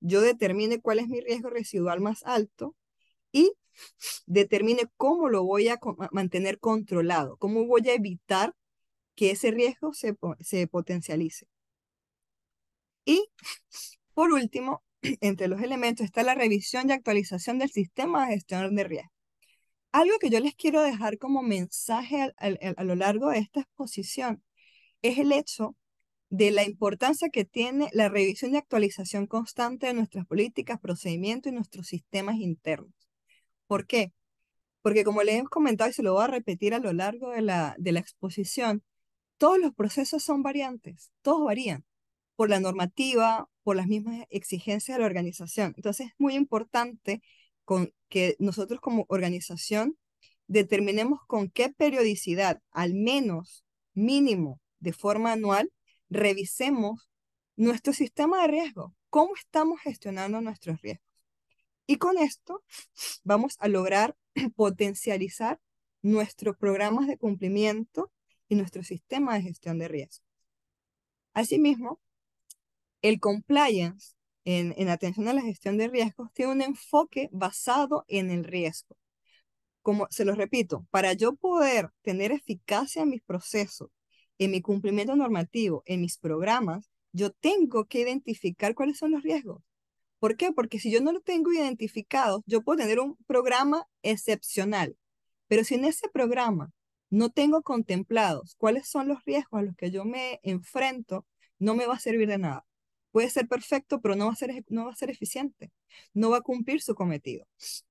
[0.00, 2.74] yo determine cuál es mi riesgo residual más alto
[3.32, 3.52] y
[4.26, 5.78] determine cómo lo voy a
[6.12, 8.54] mantener controlado, cómo voy a evitar
[9.14, 11.46] que ese riesgo se, se potencialice.
[13.04, 13.28] Y
[14.14, 14.82] por último,
[15.20, 19.15] entre los elementos está la revisión y actualización del sistema de gestión de riesgo.
[19.92, 24.42] Algo que yo les quiero dejar como mensaje a lo largo de esta exposición
[25.02, 25.76] es el hecho
[26.28, 31.54] de la importancia que tiene la revisión y actualización constante de nuestras políticas, procedimientos y
[31.54, 32.92] nuestros sistemas internos.
[33.66, 34.12] ¿Por qué?
[34.82, 37.42] Porque como les he comentado y se lo voy a repetir a lo largo de
[37.42, 38.82] la, de la exposición,
[39.38, 41.84] todos los procesos son variantes, todos varían
[42.36, 45.74] por la normativa, por las mismas exigencias de la organización.
[45.76, 47.22] Entonces es muy importante
[47.66, 49.98] con que nosotros como organización
[50.46, 55.72] determinemos con qué periodicidad, al menos mínimo de forma anual,
[56.08, 57.10] revisemos
[57.56, 61.04] nuestro sistema de riesgo, cómo estamos gestionando nuestros riesgos.
[61.86, 62.62] Y con esto
[63.24, 64.16] vamos a lograr
[64.54, 65.60] potencializar
[66.02, 68.12] nuestros programas de cumplimiento
[68.48, 70.24] y nuestro sistema de gestión de riesgo.
[71.34, 72.00] Asimismo,
[73.02, 74.15] el compliance
[74.46, 78.96] en, en, atención a la gestión de riesgos tiene un enfoque basado en el riesgo.
[79.82, 83.90] Como se lo repito, para yo poder tener eficacia en mis procesos
[84.38, 89.62] en mi cumplimiento normativo, en mis programas, yo tengo que identificar cuáles son los riesgos.
[90.18, 90.52] ¿Por qué?
[90.52, 94.96] Porque si yo no lo tengo identificado, yo puedo tener un programa excepcional,
[95.46, 96.72] pero si en ese programa
[97.10, 101.26] no tengo contemplados cuáles son los riesgos a los que yo me enfrento,
[101.58, 102.66] no me va a servir de nada.
[103.16, 105.72] Puede ser perfecto, pero no va a ser, no va a ser eficiente,
[106.12, 107.46] no va a cumplir su cometido.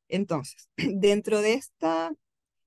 [0.08, 2.14] Entonces, dentro de, esta,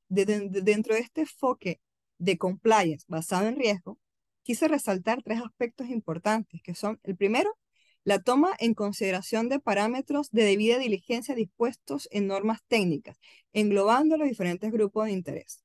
[0.09, 1.81] dentro de este enfoque
[2.18, 4.01] de compliance basado en riesgo,
[4.42, 7.57] quise resaltar tres aspectos importantes, que son, el primero,
[8.03, 13.21] la toma en consideración de parámetros de debida diligencia dispuestos en normas técnicas,
[13.53, 15.62] englobando los diferentes grupos de interés.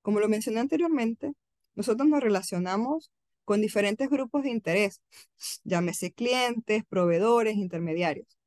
[0.00, 1.32] Como lo mencioné anteriormente,
[1.74, 3.10] nosotros nos relacionamos
[3.44, 5.00] con diferentes grupos de interés,
[5.64, 8.38] llámese clientes, proveedores, intermediarios.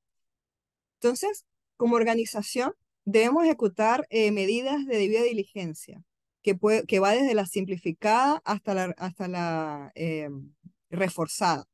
[0.96, 1.46] Entonces,
[1.78, 2.74] como organización,
[3.06, 6.02] debemos ejecutar eh, medidas de debida diligencia,
[6.42, 10.30] que, que va desde la simplificada hasta la, hasta la eh,
[10.90, 11.66] reforzada.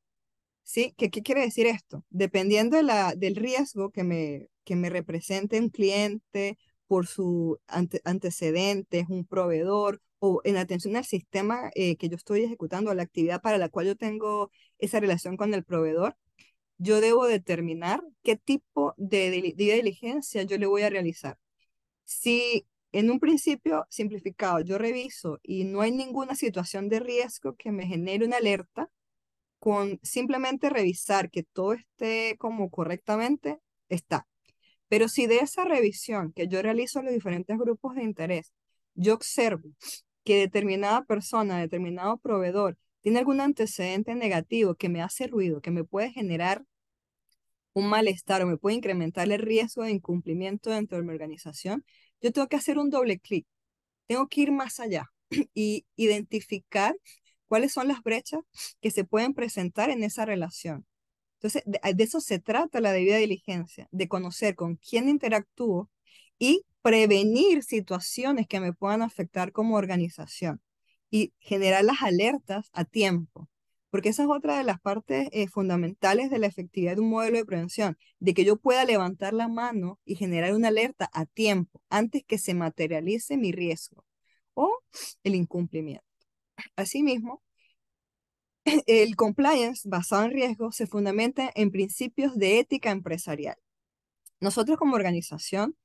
[0.63, 0.93] ¿Sí?
[0.97, 2.05] ¿Qué, ¿Qué, quiere decir esto?
[2.09, 9.09] Dependiendo de la, del riesgo que me, que me represente un cliente por su antecedentes,
[9.09, 13.41] un proveedor, o en atención al sistema eh, que yo estoy ejecutando, a la actividad
[13.41, 16.17] para la cual yo tengo esa relación con el proveedor,
[16.77, 21.37] yo debo determinar qué tipo de, de diligencia yo le voy a realizar
[22.05, 27.71] Si en un principio simplificado yo reviso y no hay ninguna situación de riesgo que
[27.71, 28.89] me genere una alerta,
[29.59, 34.27] con simplemente revisar que todo esté como correctamente, está.
[34.87, 38.53] Pero si de esa revisión que yo realizo en los diferentes grupos de interés,
[38.95, 39.69] yo observo
[40.29, 45.83] que determinada persona, determinado proveedor, tiene algún antecedente negativo que me hace ruido, que me
[45.83, 46.63] puede generar
[47.73, 51.83] un malestar o me puede incrementar el riesgo de incumplimiento dentro de mi organización,
[52.21, 53.47] yo tengo que hacer un doble clic.
[54.05, 55.09] Tengo que ir más allá
[55.55, 56.95] y identificar
[57.47, 58.41] cuáles son las brechas
[58.81, 60.85] que se pueden presentar en esa relación.
[61.39, 65.89] Entonces, de, eso se trata la debida diligencia, de conocer con quién interactúo
[66.37, 70.61] y prevenir situaciones que me puedan afectar como organización
[71.09, 73.49] y generar las alertas a tiempo.
[73.89, 77.37] Porque esa es otra de las partes eh, fundamentales de la efectividad de un modelo
[77.37, 81.81] de prevención, de que yo pueda levantar la mano y generar una alerta a tiempo,
[81.89, 84.05] antes que se materialice mi riesgo
[84.53, 84.77] o
[85.23, 86.05] el incumplimiento.
[86.75, 87.41] Asimismo,
[88.87, 93.57] el compliance basado en riesgo se fundamenta en principios de ética empresarial.
[94.39, 95.75] Nosotros como organización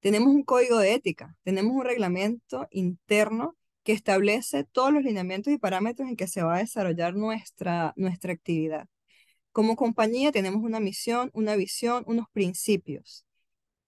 [0.00, 5.58] tenemos un código de ética, tenemos un reglamento interno que establece todos los lineamientos y
[5.58, 8.88] parámetros en que se va a desarrollar nuestra, nuestra actividad.
[9.52, 13.24] Como compañía tenemos una misión, una visión, unos principios.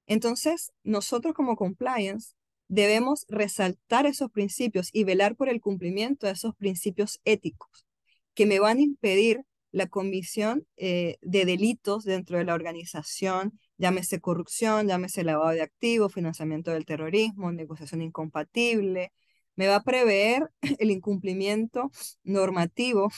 [0.06, 2.34] Entonces, nosotros como compliance
[2.68, 7.86] debemos resaltar esos principios y velar por el cumplimiento de esos principios éticos
[8.34, 14.20] que me van a impedir la comisión eh, de delitos dentro de la organización, llámese
[14.20, 19.12] corrupción, llámese lavado de activos, financiamiento del terrorismo, negociación incompatible,
[19.56, 21.90] me va a prever el incumplimiento
[22.24, 23.10] normativo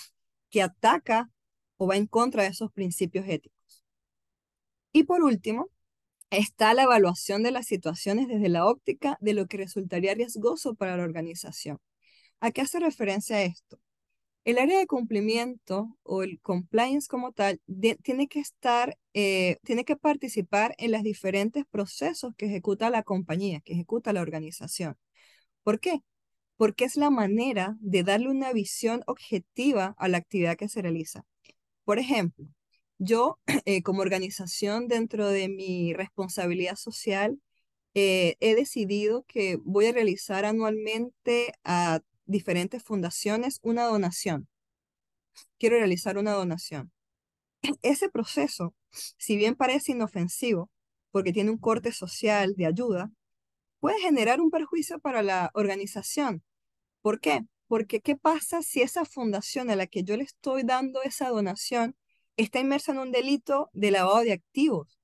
[0.51, 1.31] que ataca
[1.77, 3.85] o va en contra de esos principios éticos.
[4.93, 5.71] Y por último,
[6.31, 10.97] está la evaluación de las situaciones desde la óptica de lo que resultaría riesgoso para
[10.97, 11.79] la organización.
[12.41, 13.79] ¿A qué hace referencia esto?
[14.45, 17.61] El área de cumplimiento o el compliance como tal
[18.03, 23.61] tiene que estar, eh, tiene que participar en los diferentes procesos que ejecuta la compañía,
[23.61, 24.99] que ejecuta la organización.
[25.63, 26.01] ¿Por qué?
[26.57, 31.25] Porque es la manera de darle una visión objetiva a la actividad que se realiza.
[31.85, 32.47] Por ejemplo,
[32.99, 37.41] yo eh, como organización dentro de mi responsabilidad social,
[37.95, 44.49] eh, he decidido que voy a realizar anualmente a diferentes fundaciones una donación.
[45.59, 46.93] Quiero realizar una donación.
[47.83, 50.71] Ese proceso, si bien parece inofensivo,
[51.11, 53.11] porque tiene un corte social de ayuda,
[53.81, 56.43] puede generar un perjuicio para la organización.
[57.03, 57.43] ¿Por qué?
[57.67, 61.97] Porque ¿qué pasa si esa fundación a la que yo le estoy dando esa donación
[62.37, 64.99] está inmersa en un delito de lavado de activos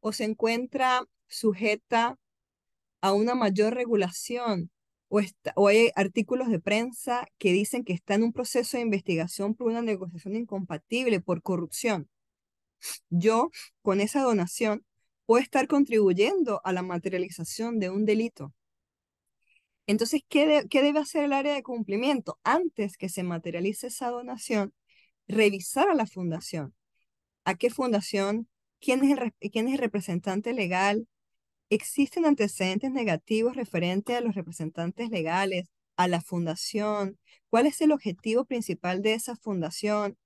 [0.00, 2.18] o se encuentra sujeta
[3.00, 4.70] a una mayor regulación
[5.08, 9.68] o, hay artículos de prensa que dicen que está en un proceso de investigación por
[9.68, 12.08] una negociación incompatible, por corrupción.
[13.10, 13.50] Yo,
[13.82, 14.84] con esa donación,
[15.26, 18.54] puedo estar contribuyendo a la materialización de un delito.
[19.86, 22.38] Entonces, ¿qué, ¿qué, debe hacer el área de cumplimiento?
[22.44, 24.74] Antes que se materialice esa donación,
[25.26, 26.74] revisar a la fundación.
[27.44, 28.48] ¿A qué fundación?
[28.80, 29.18] ¿Quién es
[29.52, 31.08] quién es el representante legal?
[31.70, 37.18] ¿Existen antecedentes negativos referente a los representantes legales, a la fundación?
[37.50, 40.16] ¿Cuál es el objetivo principal de esa fundación?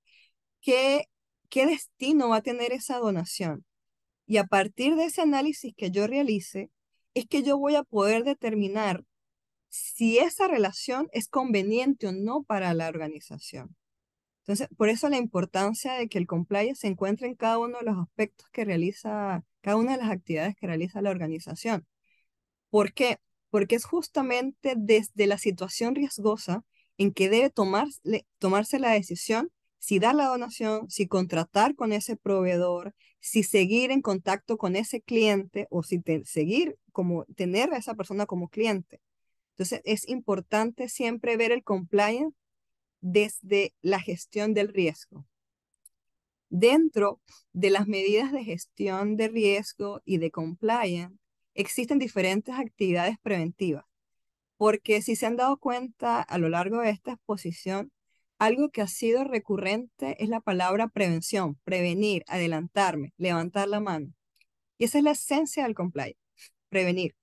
[0.60, 1.06] ¿Qué,
[1.48, 3.64] qué destino va a tener esa donación?
[4.26, 6.70] Y a partir de ese análisis que yo realice,
[7.14, 9.04] es que yo voy a poder determinar
[9.68, 13.76] si esa relación es conveniente o no para la organización.
[14.42, 17.84] Entonces, por eso la importancia de que el compliance se encuentre en cada uno de
[17.84, 21.86] los aspectos que realiza, cada una de las actividades que realiza la organización.
[22.70, 23.18] ¿Por qué?
[23.50, 26.64] Porque es justamente desde la situación riesgosa
[26.98, 32.94] en que debe tomarse la decisión si dar la donación, si contratar con ese proveedor,
[33.18, 38.26] si seguir en contacto con ese cliente o si seguir como tener a esa persona
[38.26, 39.00] como cliente.
[39.52, 42.36] Entonces, es importante siempre ver el compliance
[43.00, 45.26] desde la gestión del riesgo.
[46.54, 47.18] Dentro
[47.54, 51.16] de las medidas de gestión de riesgo y de compliance,
[51.54, 53.86] existen diferentes actividades preventivas,
[54.58, 57.90] porque si se han dado cuenta a lo largo de esta exposición,
[58.38, 64.12] algo que ha sido recurrente es la palabra prevención, prevenir, adelantarme, levantar la mano.
[64.76, 66.20] Y esa es la esencia del compliance,
[66.68, 67.16] prevenir.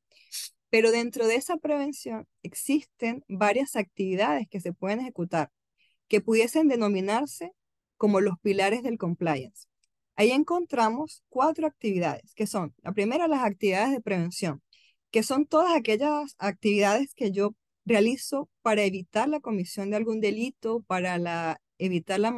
[0.71, 5.51] Pero dentro de esa prevención existen varias actividades que se pueden ejecutar
[6.07, 7.53] que pudiesen denominarse
[7.99, 9.67] como los pilares del compliance.
[10.15, 14.63] Ahí encontramos cuatro actividades, que son, la primera, las actividades de prevención,
[15.11, 20.81] que son todas aquellas actividades que yo realizo para evitar la comisión de algún delito,
[20.87, 22.31] para la, evitar la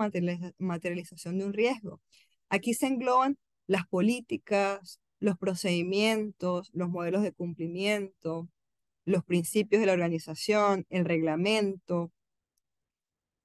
[0.57, 2.01] materialización de un riesgo.
[2.49, 3.37] Aquí se engloban
[3.67, 8.49] las políticas, los procedimientos, los modelos de cumplimiento,
[9.05, 12.11] los principios de la organización, el reglamento,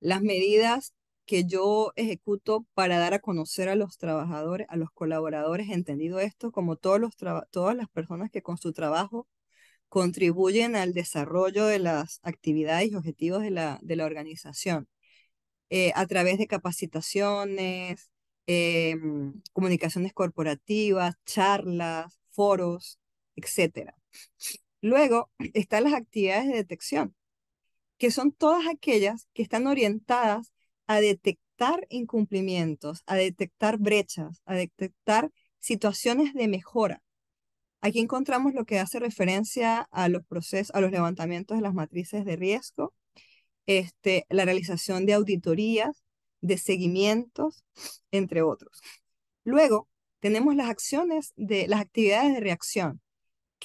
[0.01, 0.95] las medidas
[1.27, 6.53] que yo ejecuto para dar a conocer a los trabajadores, a los colaboradores, entendido esto
[6.53, 7.17] como todos los
[7.51, 9.29] todas las personas que con su trabajo
[9.89, 14.89] contribuyen al desarrollo de las actividades y objetivos de la, de la organización,
[15.71, 18.11] eh, a través de capacitaciones,
[18.47, 23.01] em, comunicaciones corporativas, charlas, foros,
[23.37, 23.95] etc.
[24.81, 27.15] Luego están las actividades de detección,
[27.99, 30.53] que son todas aquellas que están orientadas
[30.87, 37.03] a detectar incumplimientos, a detectar brechas, a detectar situaciones de mejora.
[37.81, 42.25] Aquí encontramos lo que hace referencia a los procesos, a los levantamientos de las matrices
[42.25, 42.95] de riesgo,
[43.67, 46.05] este, la realización de auditorías,
[46.41, 47.65] de seguimientos,
[48.11, 48.81] entre otros.
[49.45, 49.89] Luego,
[50.21, 53.01] tenemos las acciones de las actividades de reacción,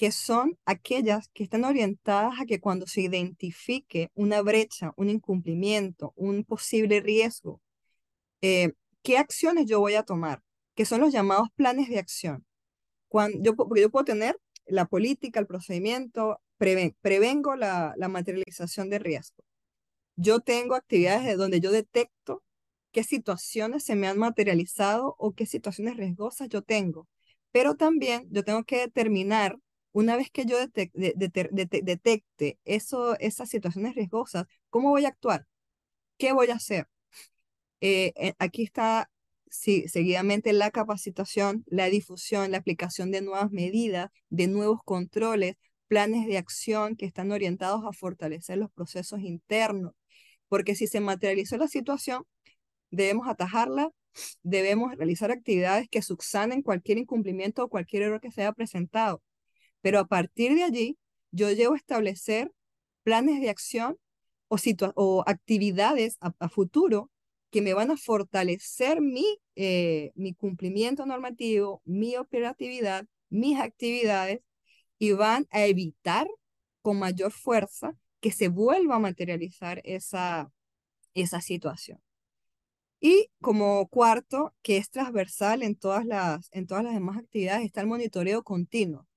[0.02, 6.12] que son aquellas que están orientadas a que cuando se identifique una brecha, un incumplimiento,
[6.16, 7.62] un posible riesgo,
[8.40, 8.72] eh,
[9.04, 10.42] ¿qué acciones yo voy a tomar?
[10.74, 12.44] Que son los llamados planes de acción.
[13.06, 19.44] Cuando yo, porque yo puedo tener la política, el procedimiento, prevengo la, materialización de riesgo.
[20.16, 22.42] Yo tengo actividades de donde yo detecto
[22.90, 27.06] qué situaciones se me han materializado o qué situaciones riesgosas yo tengo.
[27.52, 29.58] Pero también yo tengo que determinar
[29.92, 30.56] una vez que yo
[30.94, 35.46] detecte eso, esas situaciones riesgosas, ¿cómo voy a actuar?
[36.18, 36.88] ¿Qué voy a hacer?
[37.80, 39.10] Eh, eh, aquí está
[39.50, 45.56] seguidamente la capacitación, la difusión, la aplicación de nuevas medidas, de nuevos controles,
[45.88, 49.92] planes de acción que están orientados a fortalecer los procesos internos.
[50.48, 52.24] Porque si se materializó la situación,
[52.90, 53.90] debemos atajarla,
[54.42, 59.22] debemos realizar actividades que subsanen cualquier incumplimiento o cualquier error que se haya presentado
[59.82, 60.98] pero a partir de allí,
[61.32, 62.52] yo llevo a establecer
[63.02, 63.98] planes de acción
[64.48, 64.56] o,
[64.94, 67.10] o actividades a, futuro
[67.50, 69.26] que me van a fortalecer mi,
[69.56, 74.40] eh, mi cumplimiento normativo, mi operatividad, mis actividades
[74.98, 76.28] y van a evitar
[76.80, 80.52] con mayor fuerza que se vuelva a materializar esa,
[81.14, 82.00] esa situación.
[83.00, 87.80] Y como cuarto, que es transversal en todas las, en todas las demás actividades, está
[87.80, 89.08] el monitoreo continuo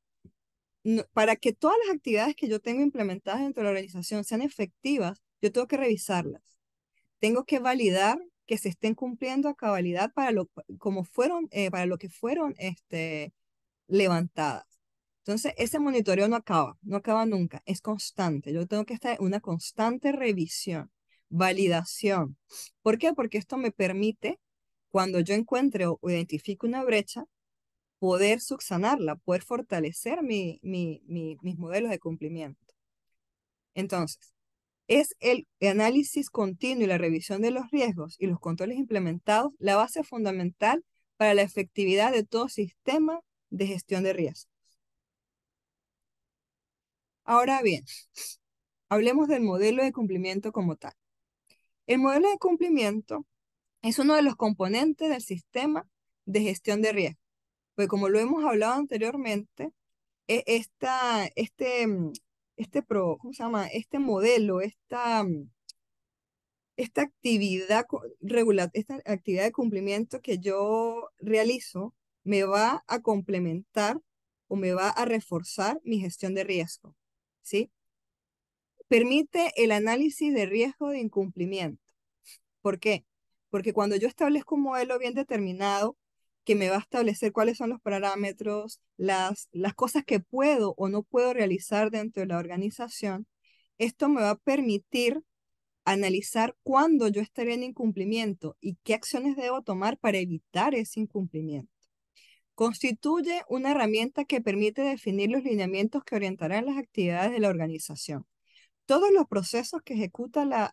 [1.14, 5.22] para que todas las actividades que yo tengo implementadas dentro de la organización sean efectivas,
[5.42, 6.42] yo tengo que revisarlas.
[7.20, 11.86] Tengo que validar que se estén cumpliendo a cabalidad para lo, como fueron, eh, para
[11.88, 13.34] lo que fueron este,
[13.88, 14.66] levantadas.
[15.20, 18.54] Entonces, ese monitoreo no acaba, no acaba nunca, es constante.
[18.54, 20.92] Yo tengo que estar en una constante revisión,
[21.30, 22.38] validación.
[22.84, 23.14] ¿Por qué?
[23.14, 24.40] Porque esto me permite,
[24.90, 27.26] cuando yo encuentre o identifique una brecha,
[28.00, 31.02] poder subsanarla, poder fortalecer mi, mi,
[31.42, 32.74] mis modelos de cumplimiento.
[33.74, 34.34] Entonces,
[34.88, 39.76] es el análisis continuo y la revisión de los riesgos y los controles implementados la
[39.76, 40.86] base fundamental
[41.18, 44.50] para la efectividad de todo sistema de gestión de riesgos.
[47.24, 47.84] Ahora bien,
[48.90, 50.94] hablemos del modelo de cumplimiento como tal.
[51.88, 53.26] El modelo de cumplimiento
[53.82, 55.88] es uno de los componentes del sistema
[56.26, 57.25] de gestión de riesgos
[57.76, 59.72] pues como lo hemos hablado anteriormente,
[60.28, 62.14] e, esta, este, mm,
[62.58, 63.68] este, pro, ¿cómo se llama?
[63.68, 65.50] este modelo, esta, mm,
[66.78, 67.86] esta actividad
[68.22, 74.00] regular, esta actividad de cumplimiento que yo realizo me va a complementar
[74.48, 76.96] o me va a reforzar mi gestión de riesgo,
[77.42, 77.72] ¿sí?
[78.88, 81.82] Permite el análisis de riesgo de incumplimiento.
[82.62, 83.06] ¿Por qué?
[83.50, 85.98] Porque cuando yo establezco un modelo bien determinado,
[86.46, 90.90] que me va a establecer cuáles son los parámetros, las, las cosas que puedo o
[90.90, 93.28] no puedo realizar dentro de la organización.
[93.78, 95.22] Esto me va a permitir
[95.86, 101.72] analizar cuándo yo estaré en incumplimiento y qué acciones debo tomar para evitar ese incumplimiento.
[102.56, 108.26] Constituye una herramienta que permite definir los lineamientos que orientarán las actividades de la organización.
[108.86, 110.72] Todos los procesos que ejecuta la,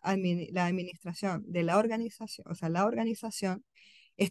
[0.51, 3.65] la administración de la organización, o sea, la organización,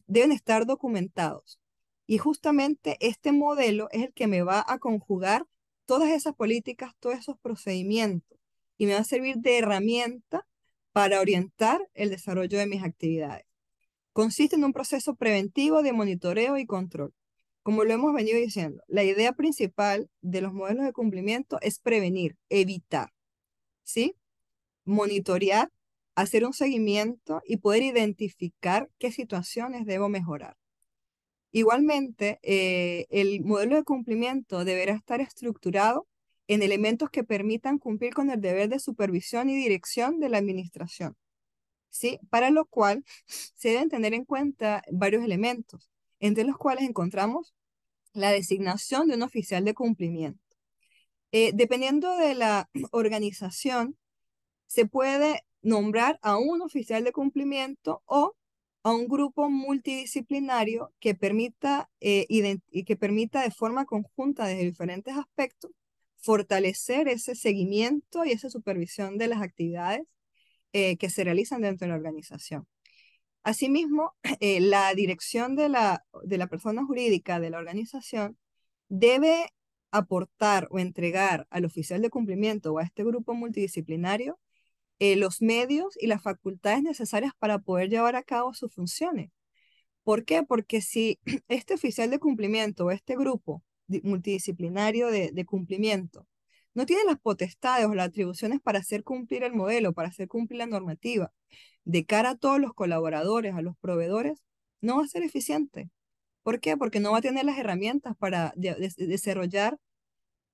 [0.07, 1.61] deben estar documentados.
[2.07, 5.47] Y justamente este modelo es el que me va a conjugar
[5.87, 8.39] todas esas políticas, todos esos procedimientos
[8.77, 10.47] y me va a servir de herramienta
[10.93, 13.47] para orientar el desarrollo de mis actividades.
[14.13, 17.15] Consiste en un proceso preventivo de monitoreo y control.
[17.63, 22.37] como lo hemos venido diciendo, la idea principal de los modelos de cumplimiento es prevenir,
[22.49, 23.13] evitar,
[23.85, 24.17] ¿sí?
[24.85, 25.71] Monitorear,
[26.15, 30.57] hacer un seguimiento y poder identificar qué situaciones debo mejorar.
[31.53, 36.07] Igualmente, eh, el modelo de cumplimiento deberá estar estructurado
[36.49, 41.17] en elementos que permitan cumplir con el deber de supervisión y dirección de la administración,
[41.91, 42.19] ¿sí?
[42.31, 45.91] Para lo cual se deben tener en cuenta varios elementos,
[46.21, 47.55] entre los cuales encontramos
[48.15, 50.41] la designación de un oficial de cumplimiento.
[51.33, 53.97] Eh, dependiendo de la organización,
[54.67, 58.35] se puede nombrar a un oficial de cumplimiento o
[58.83, 62.27] a un grupo multidisciplinario que permita, eh,
[62.87, 65.71] que permita de forma conjunta desde diferentes aspectos
[66.23, 70.03] fortalecer ese seguimiento y esa supervisión de las actividades
[70.73, 72.67] eh, que se realizan dentro de la organización.
[73.43, 78.39] Asimismo, eh, la dirección de la, de la persona jurídica de la organización
[78.89, 79.53] debe
[79.91, 84.39] aportar o entregar al oficial de cumplimiento o a este grupo multidisciplinario
[85.03, 89.33] eh, los medios y las facultades necesarias para poder llevar a cabo sus funciones.
[90.05, 90.45] ¿Por qué?
[90.45, 93.65] Porque si este oficial de cumplimiento o este grupo
[94.05, 96.29] multidisciplinario de, cumplimiento
[96.73, 100.59] no tiene las potestades o las atribuciones para hacer cumplir el modelo, para hacer cumplir
[100.59, 101.33] la normativa,
[101.85, 104.45] de cara a todos los colaboradores, a los proveedores,
[104.81, 105.91] no va a ser eficiente.
[106.45, 106.77] ¿Por qué?
[106.77, 109.79] Porque no va a tener las herramientas para desarrollar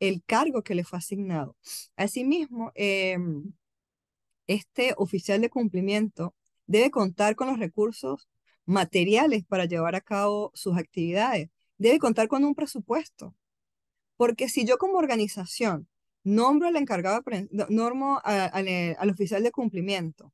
[0.01, 1.55] el cargo que le fue asignado.
[1.96, 3.53] Asimismo, em,
[4.49, 6.34] este oficial de cumplimiento
[6.66, 8.28] debe contar con los recursos
[8.66, 11.51] materiales para llevar a cabo sus actividades.
[11.78, 13.34] Debe contar con un presupuesto.
[14.16, 15.88] Porque si yo como organización
[16.24, 17.22] nombro al encargado,
[17.68, 20.32] normo al oficial de cumplimiento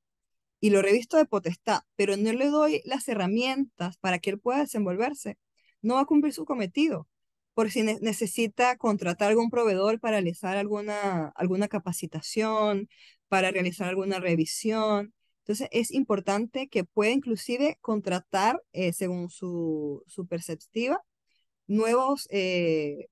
[0.59, 4.61] y lo revisto de potestad, pero no le doy las herramientas para que él pueda
[4.61, 5.39] desenvolverse,
[5.83, 7.07] no va a cumplir su cometido.
[7.53, 12.89] Por si necesita contratar algún proveedor para realizar alguna, alguna capacitación,
[13.29, 15.14] para realizar alguna revisión.
[15.41, 21.03] Entonces es importante que pueda inclusive contratar, eh, según su, su perspectiva,
[21.66, 23.09] nuevos, eh,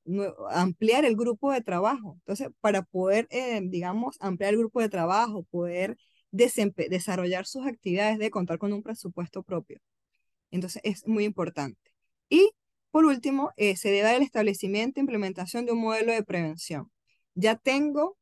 [0.50, 2.16] ampliar el grupo de trabajo.
[2.20, 5.96] Entonces, para poder, eh, digamos, ampliar el grupo de trabajo, poder
[6.30, 9.80] desarrollar sus actividades, de contar con un presupuesto propio.
[10.50, 11.80] Entonces, es muy importante.
[12.28, 12.52] Y,
[12.90, 16.90] por último, se debe el establecimiento e implementación de un modelo de prevención.
[17.34, 18.18] Ya tengo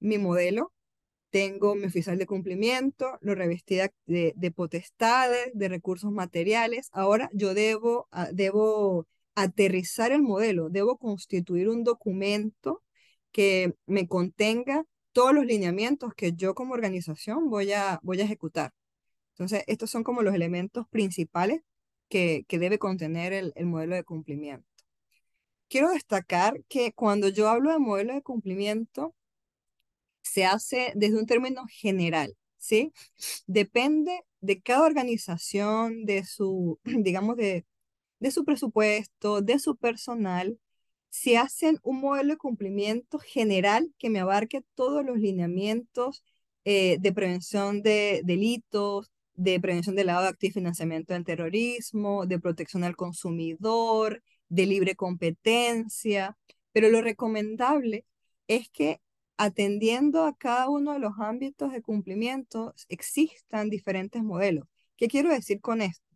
[0.00, 0.72] mi modelo,
[1.36, 3.76] tengo mi oficial de cumplimiento, lo revestí
[4.06, 6.88] de, de potestades, de recursos materiales.
[6.92, 12.82] Ahora yo debo, ah, debo aterrizar el modelo, debo constituir un documento
[13.32, 18.72] que me contenga todos los lineamientos que yo como organización voy a, voy a ejecutar.
[19.32, 21.60] Entonces, estos son como los elementos principales
[22.08, 24.66] que, debe contener el modelo de cumplimiento.
[25.68, 29.14] Quiero destacar que cuando yo hablo de modelo de cumplimiento,
[30.26, 32.92] se hace desde un término general, ¿sí?
[33.46, 37.66] Depende de cada organización, de su, digamos, de,
[38.20, 40.58] de su presupuesto, de su personal,
[41.08, 46.22] si hacen un modelo de cumplimiento general que me abarque todos los lineamientos
[46.64, 52.26] eh, de prevención de delitos, de prevención del lavado de activos y financiamiento del terrorismo,
[52.26, 56.36] de protección al consumidor, de libre competencia,
[56.72, 58.04] pero lo recomendable
[58.48, 59.00] es que
[59.36, 64.66] atendiendo a cada uno de los ámbitos de cumplimiento existan diferentes modelos.
[64.96, 66.06] ¿Qué quiero decir con esto?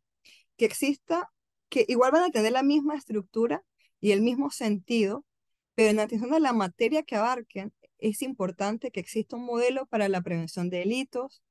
[0.56, 1.30] Que exista,
[1.68, 3.64] que igual van a tener la misma estructura,
[4.00, 5.24] y el mismo sentido,
[5.74, 10.08] pero en atención a la materia que abarquen, es importante que exista un modelo para
[10.08, 11.42] la prevención de delitos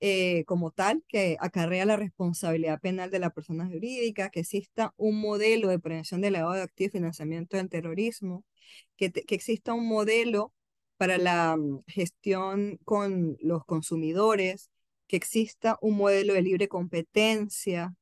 [0.00, 5.20] eh, como tal, que acarrea la responsabilidad penal de la persona jurídica, que exista un
[5.20, 8.44] modelo de prevención del lavado de activos y financiamiento del terrorismo,
[8.96, 10.52] que, que exista un modelo
[10.96, 14.70] para la mm, gestión con los consumidores,
[15.06, 17.94] que exista un modelo de libre competencia,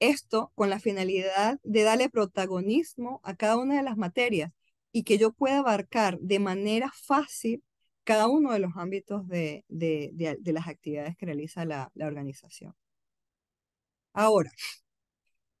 [0.00, 4.52] esto con la finalidad de darle protagonismo a cada una de las materias
[4.92, 7.62] y que yo pueda abarcar de manera fácil
[8.04, 9.64] cada uno de los ámbitos de,
[10.44, 12.74] las actividades que realiza la, organización.
[14.12, 14.52] Ahora,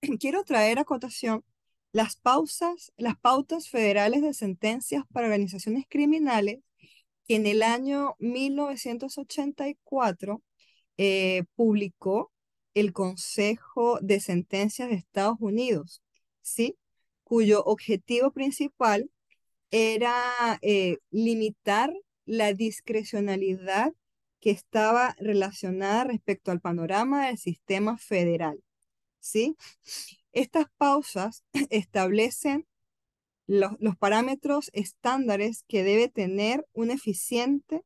[0.20, 1.44] quiero traer a cotación
[1.94, 6.58] las, pausas, las pautas federales de sentencias para organizaciones criminales
[7.26, 10.42] que en el año 1984
[10.98, 12.32] eh, publicó
[12.74, 16.02] el Consejo de Sentencias de Estados Unidos,
[16.42, 16.76] ¿sí?
[17.22, 19.08] cuyo objetivo principal
[19.70, 21.94] era eh, limitar
[22.26, 23.92] la discrecionalidad
[24.40, 28.58] que estaba relacionada respecto al panorama del sistema federal.
[29.20, 29.56] ¿sí?
[30.34, 32.66] Estas pausas establecen
[33.46, 37.82] los, los parámetros estándares que debe tener un eficiente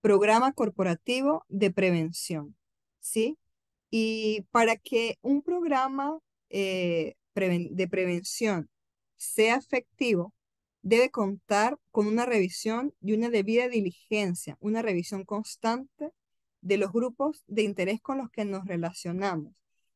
[0.00, 2.56] programa corporativo de prevención,
[2.98, 3.38] ¿sí?
[3.90, 6.18] Y para que un programa
[6.48, 8.70] eh, de prevención
[9.16, 10.34] sea efectivo,
[10.80, 16.10] debe contar con una revisión y una debida diligencia, una revisión constante
[16.62, 19.52] de los grupos de interés con los que nos relacionamos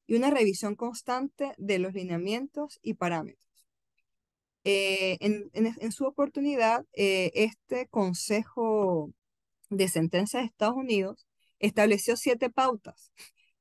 [0.07, 3.47] y una revisión constante de los lineamientos y parámetros.
[4.65, 9.13] Eh, en, su oportunidad, eh, este Consejo
[9.71, 11.27] de Sentencia de Estados Unidos
[11.61, 13.13] estableció siete pautas,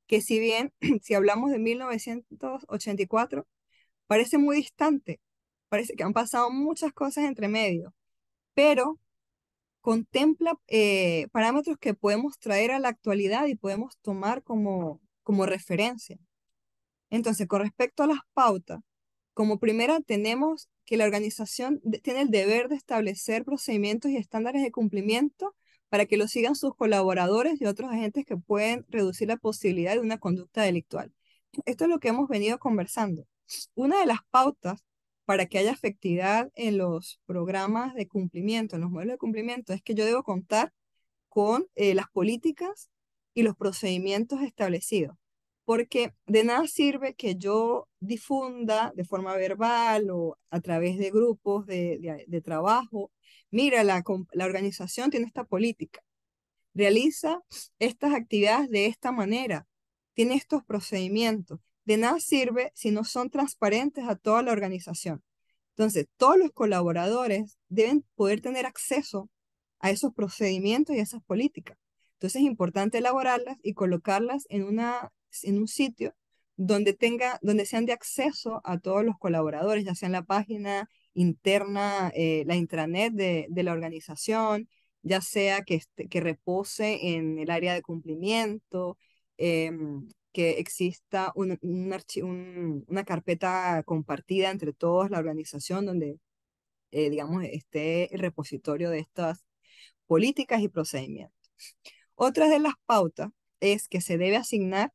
[0.07, 0.73] que si bien,
[1.03, 3.47] si hablamos de 1984,
[4.07, 5.21] parece muy distante,
[5.69, 7.93] parece que han pasado muchas cosas entre medio,
[8.55, 8.99] pero
[9.81, 16.17] contempla eh, parámetros que podemos traer a la actualidad y podemos tomar como, como referencia.
[17.15, 18.81] Entonces, con respecto a las pautas,
[19.33, 24.71] como primera tenemos que la organización tiene el deber de establecer procedimientos y estándares de
[24.71, 25.55] cumplimiento
[25.89, 30.01] para que lo sigan sus colaboradores y otros agentes que pueden reducir la posibilidad de
[30.01, 31.13] una conducta delictual.
[31.65, 33.25] Esto es lo que hemos venido conversando.
[33.75, 34.83] Una de las pautas
[35.23, 39.81] para que haya efectividad en los programas de cumplimiento, en los modelos de cumplimiento, es
[39.81, 40.73] que yo debo contar
[41.29, 42.89] con eh, las políticas
[43.33, 45.15] y los procedimientos establecidos.
[45.65, 51.65] Porque de nada sirve que yo difunda de forma verbal o a través de grupos
[51.65, 53.11] de, de trabajo
[53.55, 54.03] mira, la,
[54.33, 56.01] la organización tiene esta política,
[56.73, 57.41] realiza
[57.79, 59.65] estas actividades de esta manera,
[60.13, 61.59] tiene estos procedimientos.
[61.85, 65.23] De nada sirve si no son transparentes a toda la organización.
[65.69, 69.29] Entonces, todos los colaboradores deben poder tener acceso
[69.79, 71.77] a esos procedimientos y a esas políticas.
[72.13, 75.13] Entonces, es importante elaborarlas y colocarlas en, una,
[75.43, 76.15] en un sitio
[76.57, 80.89] donde, tenga, donde sean de acceso a todos los colaboradores, ya sea en la página
[81.13, 84.69] interna, eh, la intranet de, de, la organización,
[85.01, 88.97] ya sea que, que repose en el área de cumplimiento,
[89.37, 96.19] em, que exista un, un, una carpeta compartida entre todos la organización donde,
[96.91, 99.45] eh, digamos, esté el repositorio de estas
[100.07, 101.51] políticas y procedimientos.
[102.15, 103.29] Otra de las pautas
[103.59, 104.93] es que se debe asignar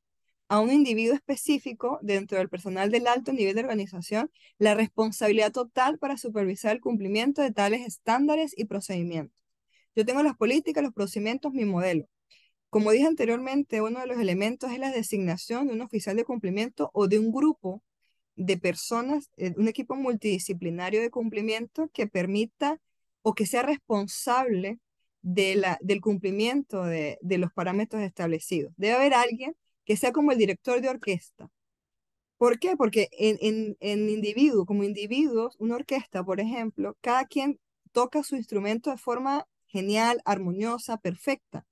[0.51, 5.97] a un individuo específico dentro del personal del alto nivel de organización la responsabilidad total
[5.99, 9.39] para supervisar el cumplimiento de tales estándares y procedimientos.
[9.95, 12.07] Yo tengo las políticas, los procedimientos, mi modelo.
[12.69, 16.91] Como dije anteriormente, uno de los elementos es la designación de un oficial de cumplimiento
[16.95, 17.85] o de un grupo
[18.35, 22.81] de personas, eh, un equipo multidisciplinario de cumplimiento que permita
[23.23, 24.81] o que sea responsable
[25.23, 28.73] de la, del cumplimiento de, de los parámetros establecidos.
[28.77, 29.55] Debe haber alguien
[29.91, 31.51] que sea como el director de orquesta.
[32.37, 32.77] ¿Por qué?
[32.77, 37.59] Porque en, en, en individuo, como individuos, una orquesta, por ejemplo, cada quien
[37.91, 41.67] toca su instrumento de forma genial, armoniosa, perfecta.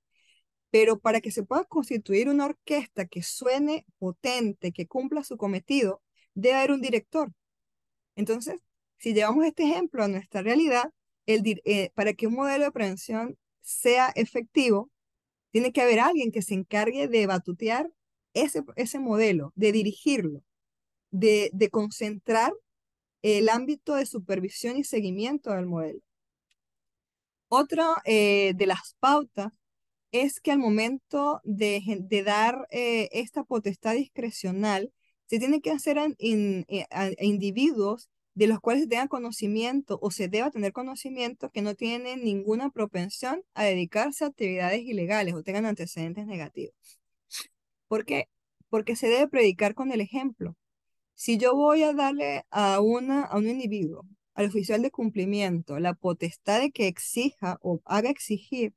[0.69, 6.01] Pero para que se pueda constituir una orquesta que suene potente, que cumpla su cometido,
[6.33, 7.31] debe haber un director.
[8.17, 8.59] Entonces,
[8.97, 10.91] si llevamos este ejemplo a nuestra realidad,
[11.25, 14.91] el, eh, para que un modelo de prevención sea efectivo,
[15.51, 17.89] tiene que haber alguien que se encargue de batutear
[18.33, 20.43] ese, ese modelo, de dirigirlo,
[21.11, 22.53] de, de concentrar
[23.21, 25.99] el ámbito de supervisión y seguimiento del modelo.
[27.47, 29.51] Otra eh, de las pautas
[30.11, 34.91] es que al momento de, de dar eh, esta potestad discrecional,
[35.27, 40.27] se tiene que hacer eh, a, individuos de los cuales se tenga conocimiento o se
[40.27, 45.65] deba tener conocimiento que no tienen ninguna propensión a dedicarse a actividades ilegales o tengan
[45.65, 46.98] antecedentes negativos.
[47.89, 48.29] ¿Por qué?
[48.69, 50.55] Porque se debe predicar con el ejemplo.
[51.15, 55.95] Si yo voy a darle a, una, a un individuo, al oficial de cumplimiento, la
[55.95, 58.73] potestad de que exija o haga exigir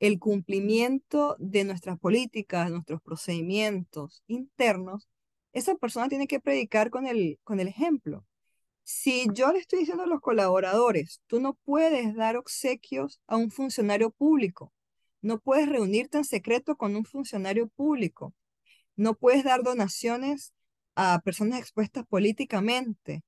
[0.00, 5.08] el cumplimiento de nuestras políticas, nuestros procedimientos internos,
[5.52, 8.26] esa persona tiene que predicar con el, con el ejemplo.
[8.82, 13.52] Si yo le estoy diciendo a los colaboradores, tú no puedes dar obsequios a un
[13.52, 14.72] funcionario público,
[15.22, 18.34] no puedes reunirte en secreto con un funcionario público.
[18.96, 20.52] No puedes dar donaciones
[20.96, 23.22] a personas expuestas políticamente.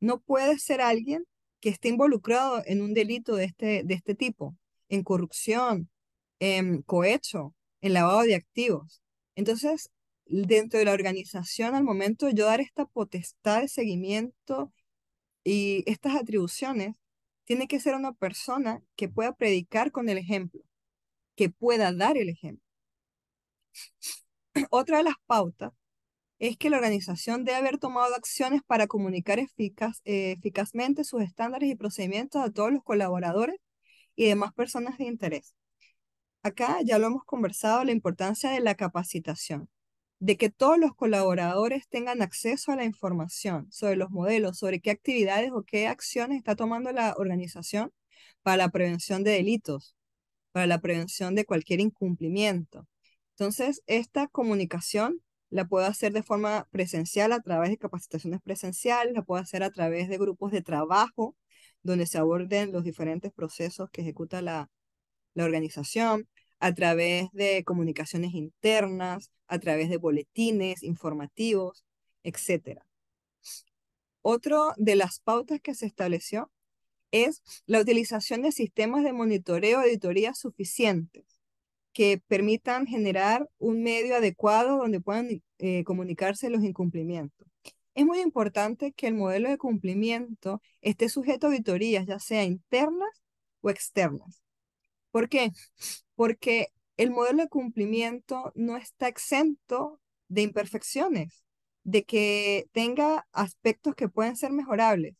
[0.00, 1.24] No puedes ser alguien
[1.60, 4.56] que esté involucrado en un delito de este, de este tipo,
[4.88, 5.90] en corrupción,
[6.38, 9.02] en cohecho, en lavado de activos.
[9.34, 9.90] Entonces,
[10.26, 14.72] dentro de la organización, al momento de yo dar esta potestad de seguimiento
[15.44, 16.96] y estas atribuciones,
[17.44, 20.62] tiene que ser una persona que pueda predicar con el ejemplo
[21.36, 22.64] que pueda dar el ejemplo.
[24.70, 25.72] Otra de las pautas
[26.38, 29.46] es que la organización debe haber tomado acciones para comunicar eh,
[30.04, 33.56] eficazmente sus estándares y procedimientos a todos los colaboradores
[34.16, 35.54] y demás personas de interés.
[36.42, 39.68] Acá ya lo hemos conversado, la importancia de la capacitación,
[40.18, 44.90] de que todos los colaboradores tengan acceso a la información sobre los modelos, sobre qué
[44.90, 47.92] actividades o qué acciones está tomando la organización
[48.42, 49.96] para la prevención de delitos,
[50.52, 52.86] para la prevención de cualquier incumplimiento.
[53.30, 59.22] Entonces, esta comunicación la puedo hacer de forma presencial a través de capacitaciones presenciales, la
[59.22, 61.36] puedo hacer a través de grupos de trabajo
[61.82, 64.70] donde se aborden los diferentes procesos que ejecuta la,
[65.34, 66.28] la organización,
[66.60, 71.84] a través de comunicaciones internas, a través de boletines informativos,
[72.22, 72.82] etc.
[74.20, 76.50] Otro de las pautas que se estableció
[77.12, 81.24] es la utilización de sistemas de monitoreo y auditoría suficientes
[81.92, 87.46] que permitan generar un medio adecuado donde puedan eh, comunicarse los incumplimientos.
[87.94, 93.22] Es muy importante que el modelo de cumplimiento esté sujeto a auditorías, ya sea internas
[93.60, 94.42] o externas.
[95.10, 95.52] ¿Por qué?
[96.14, 101.44] Porque el modelo de cumplimiento no está exento de imperfecciones,
[101.84, 105.14] de que tenga aspectos que pueden ser mejorables.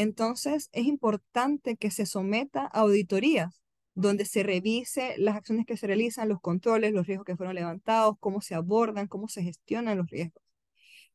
[0.00, 3.62] Entonces, es importante que se someta a auditorías
[3.94, 8.16] donde se revise las acciones que se realizan, los controles, los riesgos que fueron levantados,
[8.18, 10.42] cómo se abordan, cómo se gestionan los riesgos.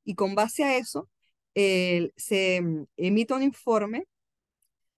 [0.03, 1.09] Y con base a eso,
[1.55, 4.05] se mm, emite un informe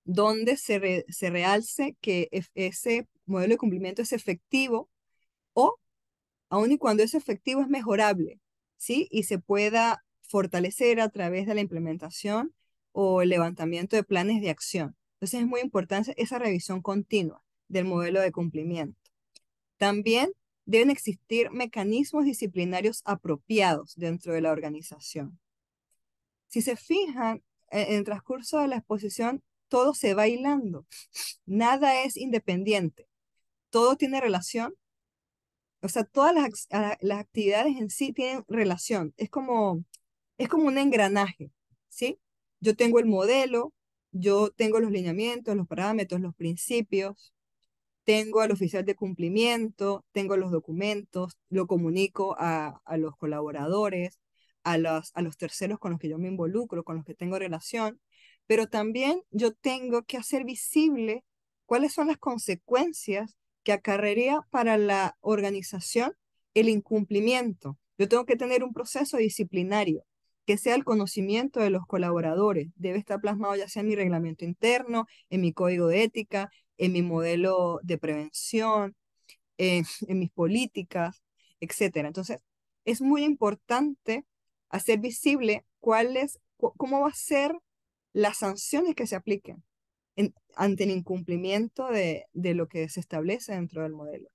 [0.04, 4.90] donde se, realce que ese modelo de cumplimiento es efectivo
[5.54, 5.78] o,
[6.50, 8.42] aun y cuando es efectivo, es mejorable,
[8.78, 9.08] ¿sí?
[9.12, 12.54] Y se pueda fortalecer a través de la implementación
[13.00, 14.96] o el levantamiento de planes de acción.
[15.14, 19.00] Entonces es muy importante esa revisión continua del modelo de cumplimiento.
[19.78, 20.32] También
[20.66, 25.40] deben existir mecanismos disciplinarios apropiados dentro de la organización.
[26.48, 30.88] Si se fijan, e-, en el transcurso de la exposición, todo se va hilando.
[31.46, 33.08] Nada es independiente.
[33.70, 34.74] Todo tiene relación.
[35.84, 36.68] O sea, todas las,
[37.02, 39.14] las actividades en sí tienen relación.
[39.18, 39.86] Es como,
[40.40, 41.52] es como un engranaje,
[41.90, 42.20] ¿sí?
[42.60, 43.74] Yo tengo el modelo,
[44.12, 47.34] yo tengo los lineamientos, los parámetros, los principios,
[48.04, 54.20] tengo al oficial de cumplimiento, tengo los documentos, lo comunico a, los colaboradores,
[54.64, 57.38] a los, a los terceros con los que yo me involucro, con los que tengo
[57.38, 58.00] relación,
[58.48, 61.26] pero también yo tengo que hacer visible
[61.66, 66.14] cuáles son las consecuencias que acarrearía para la organización
[66.54, 67.78] el incumplimiento.
[67.98, 70.06] Yo tengo que tener un proceso disciplinario
[70.48, 72.70] que sea el conocimiento de los colaboradores.
[72.78, 76.94] Debe estar plasmado ya sea en mi reglamento interno, en mi código de ética, en
[76.94, 78.96] mi modelo de prevención,
[79.58, 81.22] en, mis políticas,
[81.60, 81.98] etc.
[81.98, 82.40] Entonces,
[82.86, 84.26] es muy importante
[84.70, 87.54] hacer visible cuáles, cómo va a ser
[88.14, 89.64] las sanciones que se apliquen
[90.56, 94.30] ante el incumplimiento de, lo que se establece dentro del modelo.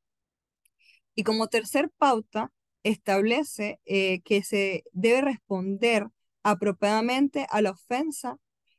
[1.14, 2.52] Y como tercer pauta,
[2.84, 6.06] establece eh, que se debe responder
[6.42, 8.38] apropiadamente a la ofensa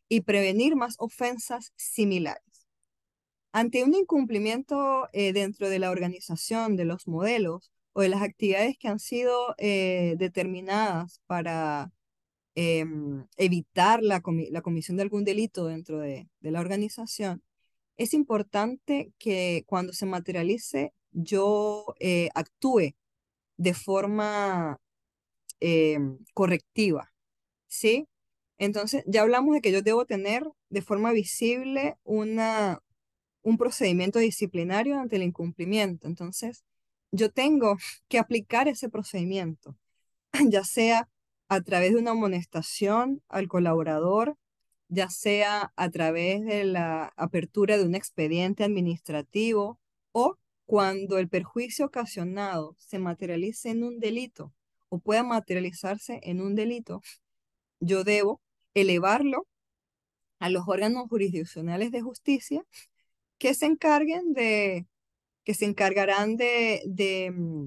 [0.10, 2.44] y prevenir más ofensas similares.
[3.52, 8.78] Ante un incumplimiento eh, dentro de la organización de los modelos o de las actividades
[8.78, 11.92] que han sido eh, determinadas para
[12.56, 17.44] em, evitar la, comisión de algún delito dentro de, la organización,
[17.98, 21.86] es importante que cuando se materialice yo
[22.34, 22.96] actúe
[23.58, 24.78] de forma
[25.60, 27.12] em, correctiva,
[27.68, 28.08] ¿sí?
[28.58, 32.80] Entonces, ya hablamos de que yo debo tener de forma visible una,
[33.42, 36.08] un procedimiento disciplinario ante el incumplimiento.
[36.08, 36.64] Entonces,
[37.12, 37.78] yo tengo
[38.10, 39.78] que aplicar ese procedimiento,
[40.50, 41.10] ya sea
[41.50, 44.38] a través de una amonestación al colaborador,
[44.88, 49.80] ya sea a través de la apertura de un expediente administrativo
[50.12, 54.54] o cuando el perjuicio ocasionado se materialice en un delito
[54.90, 57.02] o pueda materializarse en un delito,
[57.80, 58.42] yo debo
[58.74, 59.48] elevarlo
[60.40, 62.64] a los órganos jurisdiccionales de justicia
[63.38, 64.88] que se encarguen de,
[65.44, 67.66] que se encargarán de, mm,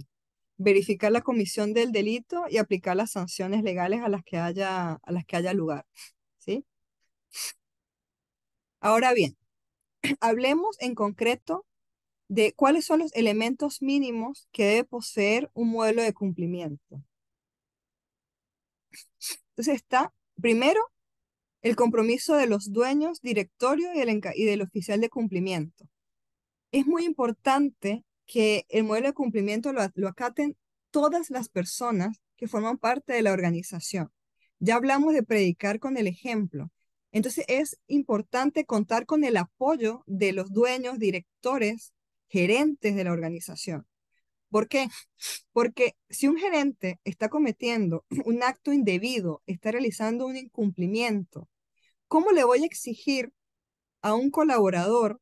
[0.59, 5.13] verificar la comisión del delito y aplicar las sanciones legales a las que haya, a
[5.13, 5.87] las que haya lugar.
[6.39, 6.65] ¿sí?
[8.81, 9.37] Ahora bien,
[10.21, 11.66] hablemos en concreto
[12.29, 17.03] de cuáles son los elementos mínimos que debe poseer un modelo de cumplimiento.
[19.51, 20.81] Entonces está, primero,
[21.63, 25.89] el compromiso de los dueños, directorio y, del oficial de cumplimiento.
[26.73, 30.57] Es muy importante que el modelo de cumplimiento lo, acaten
[30.91, 34.13] todas las personas que forman parte de la organización.
[34.59, 36.71] Ya hablamos de predicar con el ejemplo.
[37.13, 41.93] Entonces es importante contar con el apoyo de los dueños, directores,
[42.29, 43.87] gerentes de la organización.
[44.51, 44.89] ¿Por qué?
[45.53, 51.49] Porque si un gerente está cometiendo un acto indebido, está realizando un incumplimiento,
[52.09, 53.33] ¿cómo le voy a exigir
[54.03, 55.21] a un colaborador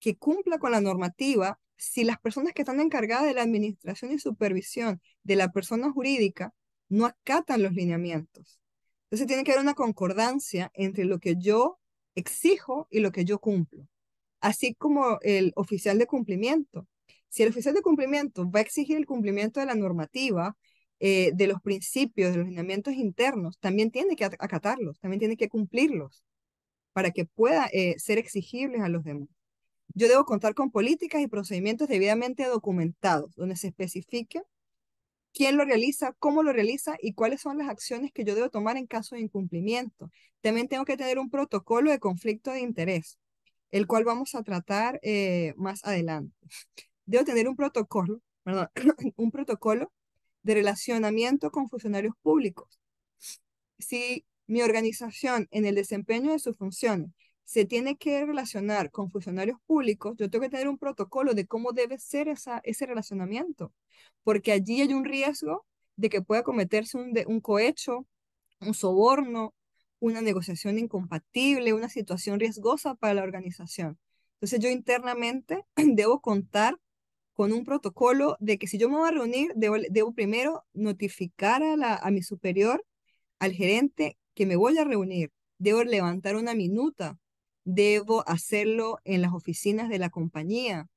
[0.00, 4.18] que cumpla con la normativa si las personas que están encargadas de la administración y
[4.18, 6.54] supervisión de la persona jurídica
[6.88, 8.60] no acatan los lineamientos?
[9.04, 11.78] Entonces tiene que haber una concordancia entre lo que yo
[12.14, 13.88] exijo y lo que yo cumplo,
[14.40, 16.86] así como el oficial de cumplimiento.
[17.28, 20.56] Si el oficial de cumplimiento va a exigir el cumplimiento de la normativa,
[21.00, 25.48] eh, de los principios, de los lineamientos internos, también tiene que acatarlos, también tiene que
[25.48, 26.24] cumplirlos
[26.92, 29.28] para que pueda eh, ser exigibles a los demás.
[29.94, 34.42] Yo debo contar con políticas y procedimientos debidamente documentados, donde se especifique
[35.32, 38.76] quién lo realiza, cómo lo realiza y cuáles son las acciones que yo debo tomar
[38.76, 40.10] en caso de incumplimiento.
[40.40, 43.18] También tengo que tener un protocolo de conflicto de interés,
[43.70, 46.34] el cual vamos a tratar eh, más adelante.
[47.06, 48.68] Debo tener un protocolo, perdón,
[49.16, 49.92] un protocolo
[50.42, 52.78] de relacionamiento con funcionarios públicos.
[53.78, 57.10] Si mi organización en el desempeño de sus funciones
[57.44, 61.72] se tiene que relacionar con funcionarios públicos, yo tengo que tener un protocolo de cómo
[61.72, 63.72] debe ser esa, ese relacionamiento,
[64.22, 65.66] porque allí hay un riesgo
[65.96, 68.06] de que pueda cometerse un, un cohecho,
[68.60, 69.54] un soborno,
[70.00, 73.98] una negociación incompatible, una situación riesgosa para la organización.
[74.34, 76.78] Entonces yo internamente debo contar
[77.34, 81.76] con un protocolo de que si yo me voy a reunir, debo, primero notificar a,
[81.76, 82.84] la, a mi superior,
[83.38, 85.30] al gerente, que me voy a reunir.
[85.58, 87.18] Debo levantar una minuta.
[87.64, 90.88] Debo hacerlo en las oficinas de la compañía.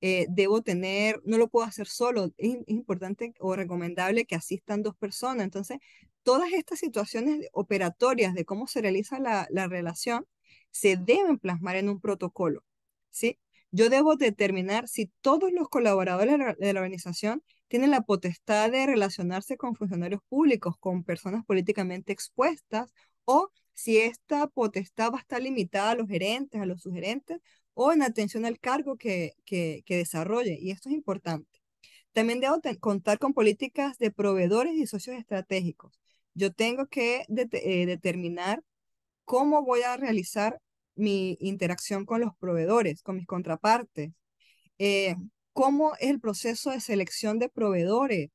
[0.00, 2.32] Eh, debo tener, no lo puedo hacer solo.
[2.36, 5.44] Es, importante o recomendable que asistan dos personas.
[5.44, 5.78] Entonces,
[6.28, 10.26] todas estas situaciones operatorias de cómo se realiza la, la relación
[10.70, 12.64] se deben plasmar en un protocolo.
[13.08, 13.38] ¿sí?
[13.70, 19.56] Yo debo determinar si todos los colaboradores de la organización tienen la potestad de relacionarse
[19.56, 22.92] con funcionarios públicos, con personas políticamente expuestas,
[23.24, 27.40] o si esta potestad va a estar limitada a los gerentes, a los sugerentes,
[27.72, 30.58] o en atención al cargo que, que, desarrolle.
[30.60, 31.62] Y esto es importante.
[32.12, 35.98] También debo contar con políticas de proveedores y socios estratégicos.
[36.38, 38.62] Yo tengo que eh, determinar
[39.24, 40.60] cómo voy a realizar
[40.94, 44.12] mi interacción con los proveedores, con mis contrapartes,
[44.78, 45.16] eh,
[45.52, 48.30] cómo es el proceso de selección de proveedores,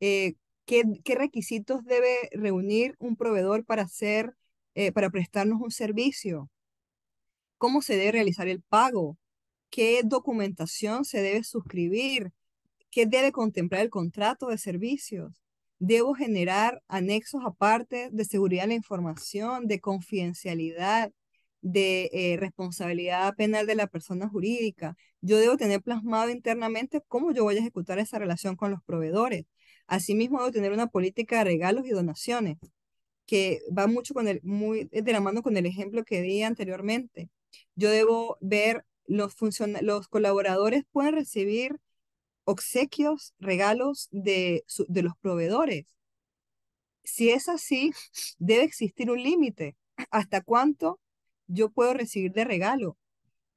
[0.00, 0.34] eh,
[0.66, 0.84] qué,
[1.16, 4.34] requisitos debe reunir un proveedor para hacer,
[4.94, 6.50] para prestarnos un servicio,
[7.58, 9.18] cómo se debe realizar el pago,
[9.70, 12.32] qué documentación se debe suscribir,
[12.90, 15.43] qué debe contemplar el contrato de servicios.
[15.78, 21.12] Debo generar anexos aparte de seguridad de la información, de confidencialidad,
[21.64, 24.96] de eh, responsabilidad penal de la persona jurídica.
[25.22, 29.46] Yo debo tener plasmado internamente cómo yo voy a ejecutar esa relación con los proveedores.
[29.86, 32.58] Asimismo, debo tener una política de regalos y donaciones,
[33.26, 37.30] que va mucho con el, muy de la mano con el ejemplo que di anteriormente.
[37.76, 39.34] Yo debo ver los,
[39.82, 41.76] los colaboradores pueden recibir
[42.44, 45.86] obsequios, regalos de, de los proveedores.
[47.02, 47.92] Si es así,
[48.38, 49.76] debe existir un límite.
[50.10, 51.00] ¿Hasta cuánto
[51.46, 52.96] yo puedo recibir de regalo.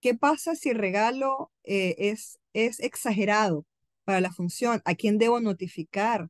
[0.01, 3.65] ¿Qué pasa si el regalo eh, es, es exagerado
[4.03, 4.81] para la función?
[4.85, 6.29] ¿A quién debo notificar?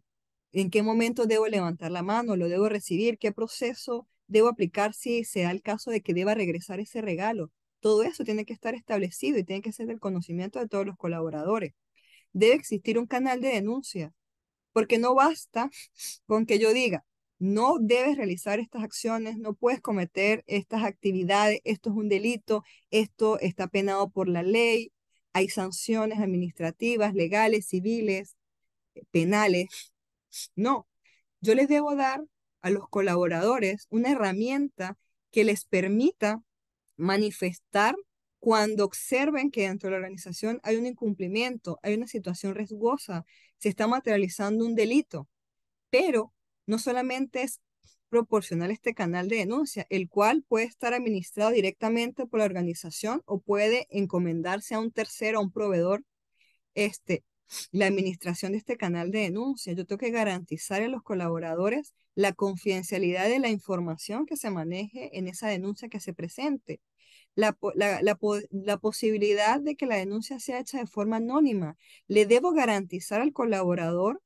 [0.54, 2.36] ¿En qué momento debo levantar la mano?
[2.36, 3.18] ¿Lo debo recibir?
[3.18, 7.52] ¿Qué proceso debo aplicar si se da el caso de que deba regresar ese regalo?
[7.80, 10.98] Todo eso tiene que estar establecido y tiene que ser del conocimiento de todos los
[10.98, 11.74] colaboradores.
[12.38, 14.14] Debe existir un canal de denuncia,
[14.72, 15.72] porque no basta
[16.28, 17.04] con que yo diga,
[17.40, 23.40] no debes realizar estas acciones, no puedes cometer estas actividades, esto es un delito, esto
[23.40, 24.92] está penado por la ley,
[25.34, 28.36] hay sanciones administrativas, legales, civiles,
[28.94, 29.92] eh, penales.
[30.56, 30.88] No,
[31.42, 32.24] yo les debo dar
[32.62, 34.96] a los colaboradores una herramienta
[35.32, 36.44] que les permita
[36.98, 37.96] manifestar
[38.40, 43.26] cuando observen que dentro de la organización hay un incumplimiento, hay una situación riesgosa,
[43.58, 45.28] se está materializando un delito,
[45.90, 46.34] pero
[46.66, 47.62] no solamente es
[48.10, 53.40] proporcionar este canal de denuncia, el cual puede estar administrado directamente por la organización o
[53.40, 56.04] puede encomendarse a un tercero, a un proveedor,
[56.76, 57.24] este,
[57.72, 59.74] la administración de este canal de denuncia.
[59.74, 65.18] Yo tengo que garantizar a los colaboradores la confidencialidad de la información que se maneje
[65.18, 66.82] en esa denuncia que se presente.
[67.38, 71.78] La, la, la, posibilidad de que la denuncia sea hecha de forma anónima.
[72.08, 74.24] Le debo garantizar al colaborador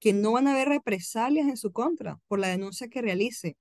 [0.00, 3.56] que no van a haber represalias en su contra por la denuncia que realice.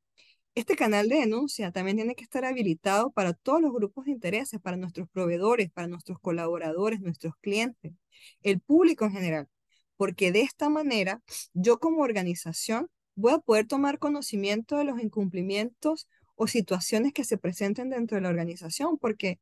[0.56, 4.60] Este canal de denuncia también tiene que estar habilitado para todos los grupos de intereses,
[4.60, 7.94] para nuestros proveedores, para nuestros colaboradores, nuestros clientes,
[8.42, 9.48] el público en general,
[9.96, 11.22] porque de esta manera
[11.54, 16.08] yo como organización voy a poder tomar conocimiento de los incumplimientos
[16.38, 19.40] o situaciones que se presenten dentro de la organización, porque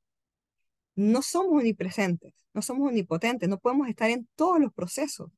[0.95, 5.29] no somos omnipresentes, no somos omnipotentes, no podemos estar en todos los procesos.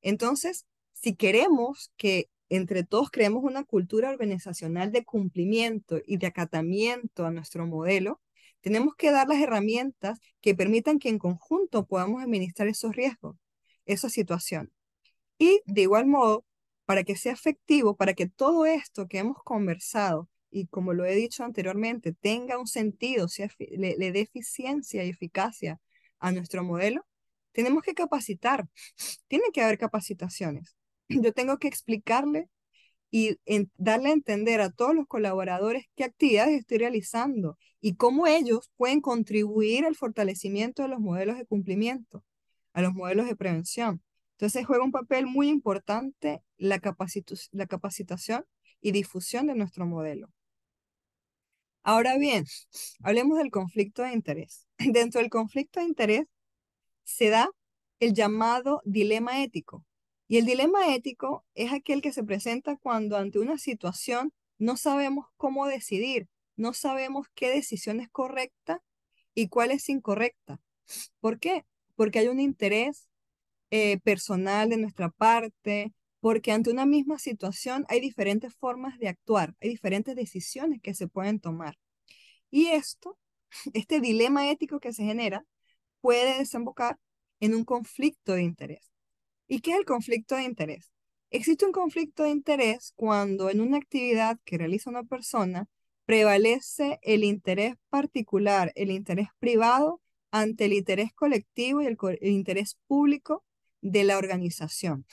[0.00, 7.26] Entonces, si queremos que entre todos creemos una cultura organizacional de cumplimiento y de acatamiento
[7.26, 8.20] a nuestro modelo,
[8.60, 13.36] tenemos que dar las herramientas que permitan que en conjunto podamos administrar esos riesgos,
[13.84, 14.72] esa situación.
[15.38, 16.44] Y de igual modo,
[16.84, 21.14] para que sea efectivo, para que todo esto que hemos conversado y como lo he
[21.14, 25.80] dicho anteriormente, tenga un sentido, sea, le, le dé eficiencia y eficacia
[26.18, 27.06] a nuestro modelo,
[27.52, 28.68] tenemos que capacitar.
[29.28, 30.76] Tiene que haber capacitaciones.
[31.08, 32.48] Yo tengo que explicarle
[33.10, 33.38] y
[33.76, 39.00] darle a entender a todos los colaboradores qué actividades estoy realizando y cómo ellos pueden
[39.00, 42.24] contribuir al fortalecimiento de los modelos de cumplimiento,
[42.72, 44.02] a los modelos de prevención.
[44.32, 46.80] Entonces juega un papel muy importante la,
[47.52, 48.44] la capacitación
[48.80, 50.30] y difusión de nuestro modelo.
[51.82, 52.44] Ahora bien,
[53.02, 54.66] hablemos del conflicto de interés.
[54.94, 56.26] Dentro del conflicto de interés
[57.04, 57.50] se da
[58.00, 59.84] el llamado dilema ético.
[60.28, 65.26] Y el dilema ético es aquel que se presenta cuando ante una situación no sabemos
[65.36, 68.82] cómo decidir, no sabemos qué decisión es correcta
[69.34, 70.60] y cuál es incorrecta.
[71.20, 71.64] ¿Por qué?
[71.96, 73.08] Porque hay un interés
[73.70, 79.54] eh, personal de nuestra parte, porque ante una misma situación hay diferentes formas de actuar,
[79.60, 81.78] hay diferentes decisiones que se pueden tomar.
[82.50, 83.18] Y esto,
[83.74, 85.44] este dilema ético que se genera,
[86.00, 86.98] puede desembocar
[87.40, 88.92] en un conflicto de interés.
[89.48, 90.92] ¿Y qué es el conflicto de interés?
[91.30, 95.68] Existe un conflicto de interés cuando en una actividad que realiza una persona
[96.04, 100.00] prevalece el interés particular, el interés privado
[100.32, 103.44] ante el interés colectivo y el, el interés público
[103.80, 105.06] de la organización.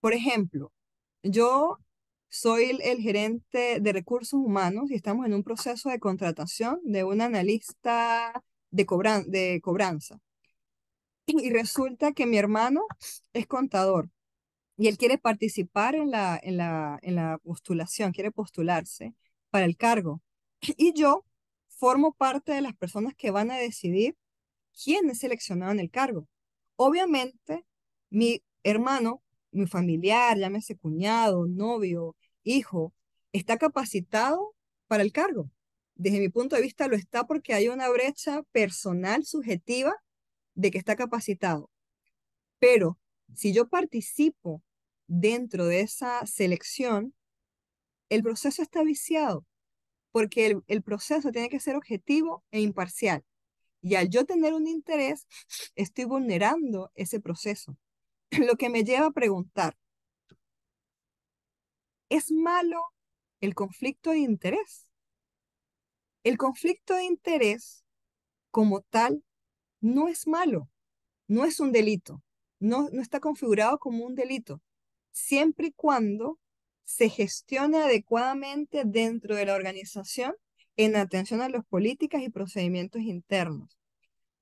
[0.00, 0.72] Por ejemplo,
[1.22, 1.78] yo
[2.28, 7.20] soy el, gerente de recursos humanos y estamos en un proceso de contratación de un
[7.20, 8.86] analista de,
[9.26, 10.20] de cobranza.
[11.26, 12.82] Y resulta que mi hermano
[13.32, 14.10] es contador
[14.78, 19.14] y él quiere participar en la, en la, en la postulación, quiere postularse
[19.50, 20.22] para el cargo.
[20.76, 21.24] Y yo
[21.68, 24.16] formo parte de las personas que van a decidir
[24.82, 26.28] quién es seleccionado en el cargo.
[26.76, 27.64] Obviamente,
[28.10, 32.94] mi hermano mi familiar, llámese cuñado, novio, hijo,
[33.32, 34.54] está capacitado
[34.86, 35.50] para el cargo.
[35.94, 39.94] Desde mi punto de vista lo está porque hay una brecha personal, subjetiva,
[40.54, 41.70] de que está capacitado.
[42.58, 42.98] Pero
[43.34, 44.62] si yo participo
[45.06, 47.14] dentro de esa selección,
[48.08, 49.46] el proceso está viciado,
[50.12, 53.24] porque el, el, proceso tiene que ser objetivo e imparcial.
[53.82, 55.26] Y al yo tener un interés,
[55.76, 57.76] estoy vulnerando ese proceso.
[58.46, 59.76] Lo que me lleva a preguntar,
[62.08, 62.80] ¿es malo
[63.40, 64.86] el conflicto de interés?
[66.24, 67.84] El conflicto de interés
[68.50, 69.24] como tal
[69.80, 70.68] no es malo,
[71.26, 72.22] no es un delito,
[72.58, 74.60] no, no está configurado como un delito,
[75.12, 76.38] siempre y cuando
[76.84, 80.34] se gestione adecuadamente dentro de la organización
[80.76, 83.78] en atención a las políticas y procedimientos internos.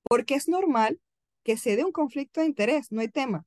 [0.03, 1.01] Porque es normal
[1.43, 3.45] que se dé un conflicto de interés, no hay tema.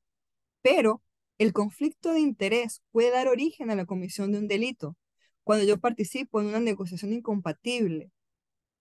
[0.61, 1.01] Pero
[1.37, 4.97] el conflicto de interés puede dar origen a la comisión de un delito.
[5.43, 8.11] Cuando yo participo en una negociación incompatible,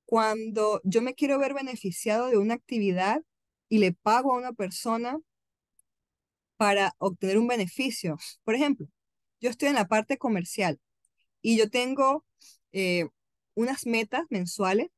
[0.04, 3.22] cuando yo me quiero ver beneficiado de una actividad
[3.68, 5.18] y le pago a una persona
[6.56, 8.18] para obtener un beneficio.
[8.44, 8.86] Por ejemplo,
[9.40, 10.78] yo estoy en la parte comercial
[11.40, 12.26] y yo tengo
[12.72, 13.08] eh,
[13.54, 14.88] unas metas mensuales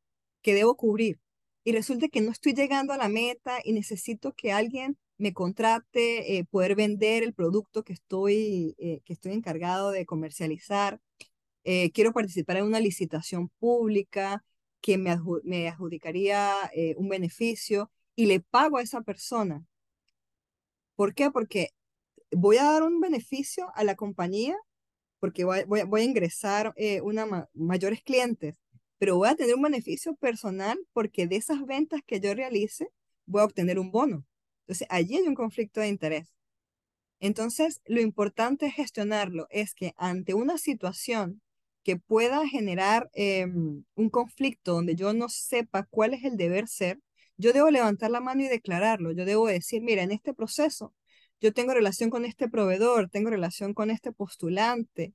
[0.40, 1.20] que debo cubrir
[1.64, 6.36] y resulta que no estoy llegando a la meta y necesito que alguien me contrate,
[6.38, 11.00] eh, poder vender el producto que estoy, eh, que estoy encargado de comercializar.
[11.64, 14.44] Eh, quiero participar en una licitación pública
[14.80, 16.52] que me, me adjudicaría
[16.96, 19.64] un beneficio y le pago a esa persona.
[20.96, 21.30] ¿Por qué?
[21.30, 21.70] Porque
[22.32, 24.56] voy a dar un beneficio a la compañía
[25.20, 28.56] porque voy, voy, a ingresar una mayores clientes,
[28.98, 32.88] pero voy a tener un beneficio personal porque de esas ventas que yo realice
[33.26, 34.24] voy a obtener un bono.
[34.62, 36.28] Entonces, allí hay un conflicto de interés.
[37.20, 41.42] Entonces, lo importante es gestionarlo, es que ante una situación
[41.84, 47.00] que pueda generar em, un conflicto donde yo no sepa cuál es el deber ser,
[47.36, 49.12] yo debo levantar la mano y declararlo.
[49.12, 50.94] Yo debo decir, mira, en este proceso
[51.40, 55.12] yo tengo relación con este proveedor, tengo relación con este postulante,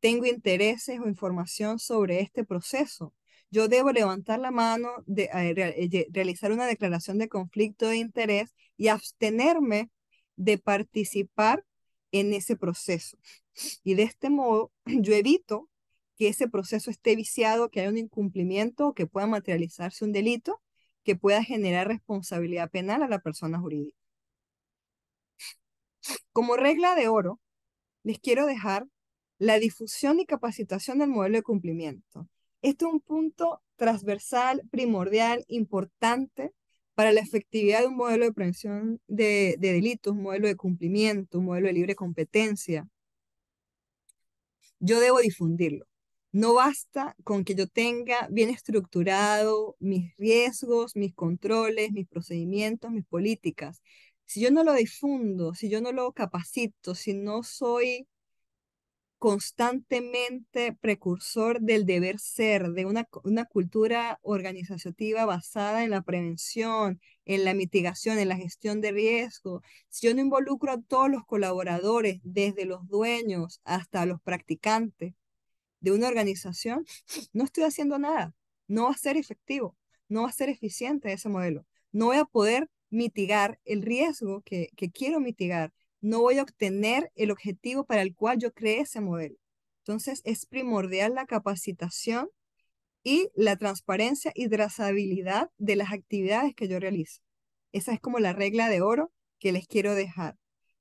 [0.00, 3.14] tengo intereses o información sobre este proceso.
[3.50, 5.54] Yo debo levantar la mano, de, eh,
[5.92, 9.90] eh, realizar una declaración de conflicto de interés y abstenerme
[10.36, 11.64] de participar
[12.12, 13.18] en ese proceso.
[13.84, 15.68] Y de este modo, yo evito
[16.16, 20.62] que ese proceso esté viciado, que haya un incumplimiento, que pueda materializarse un delito,
[21.04, 23.96] que pueda generar responsabilidad penal a la persona jurídica.
[26.32, 27.40] Como regla de oro,
[28.02, 28.86] les quiero dejar
[29.38, 32.28] la difusión y capacitación del modelo de cumplimiento.
[32.66, 36.52] Este es un punto transversal, primordial, importante
[36.96, 41.38] para la efectividad de un modelo de prevención de, de delitos, un modelo de cumplimiento,
[41.38, 42.88] un modelo de libre competencia.
[44.80, 45.86] Yo debo difundirlo.
[46.32, 53.06] No basta con que yo tenga bien estructurado mis riesgos, mis controles, mis procedimientos, mis
[53.06, 53.80] políticas.
[54.24, 58.08] Si yo no lo difundo, si yo no lo capacito, si no soy
[59.26, 67.44] constantemente precursor del deber ser, de una, una cultura organizativa basada en la prevención, en
[67.44, 69.62] la mitigación, en la gestión de riesgo.
[69.88, 75.14] Si yo no involucro a todos los colaboradores, desde los dueños hasta los practicantes
[75.80, 76.86] de una organización,
[77.32, 78.32] no estoy haciendo nada.
[78.68, 79.76] No va a ser efectivo,
[80.08, 81.66] no va a ser eficiente ese modelo.
[81.90, 87.10] No voy a poder mitigar el riesgo que, que quiero mitigar no voy a obtener
[87.14, 89.36] el objetivo para el cual yo creé ese modelo.
[89.80, 92.28] Entonces, es primordial la capacitación
[93.02, 97.22] y la transparencia y trazabilidad de las actividades que yo realizo.
[97.72, 100.36] Esa es como la regla de oro que les quiero dejar.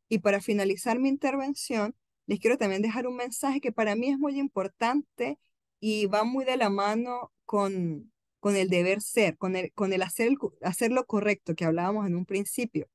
[0.09, 1.95] Y para finalizar mi intervención,
[2.25, 5.37] les quiero también dejar un mensaje que para mí es muy importante
[5.79, 10.01] y va muy de la mano con, con el deber ser, con el, con el
[10.01, 12.87] hacer, hacer lo correcto que hablábamos en un principio.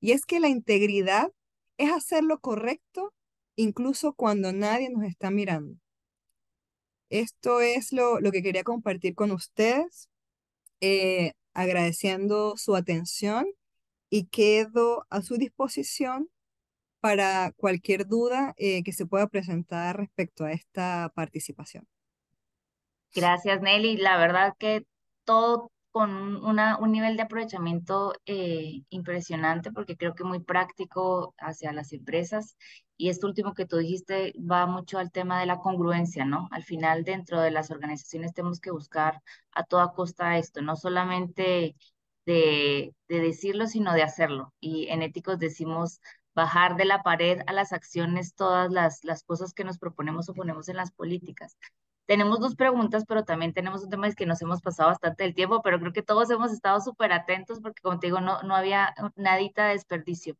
[0.00, 1.30] Y es que la integridad
[1.78, 3.12] es hacer lo correcto
[3.56, 5.76] incluso cuando nadie nos está mirando.
[7.10, 10.08] Esto es lo, que quería compartir con ustedes,
[10.80, 13.46] eh, agradeciendo su atención
[14.10, 16.28] y quedo a su disposición
[17.00, 21.86] para cualquier duda eh, que se pueda presentar respecto a esta participación.
[23.14, 23.96] Gracias, Nelly.
[23.96, 24.84] La verdad que
[25.24, 31.92] todo con un nivel de aprovechamiento eh, impresionante porque creo que muy práctico hacia las
[31.92, 32.56] empresas.
[32.96, 36.48] Y esto último que tú dijiste va mucho al tema de la congruencia, ¿no?
[36.50, 39.22] Al final, dentro de las organizaciones tenemos que buscar
[39.52, 41.76] a toda costa esto, no solamente
[42.26, 44.52] de, de decirlo, sino de hacerlo.
[44.60, 46.00] Y en éticos decimos
[46.34, 50.68] bajar de la pared a las acciones todas las cosas que nos proponemos o ponemos
[50.68, 51.56] en las políticas.
[52.06, 55.34] Tenemos dos preguntas, pero también tenemos un tema es que nos hemos pasado bastante el
[55.34, 58.54] tiempo, pero creo que todos hemos estado súper atentos porque, como te digo, no, no
[58.54, 60.36] había nadita de desperdicio.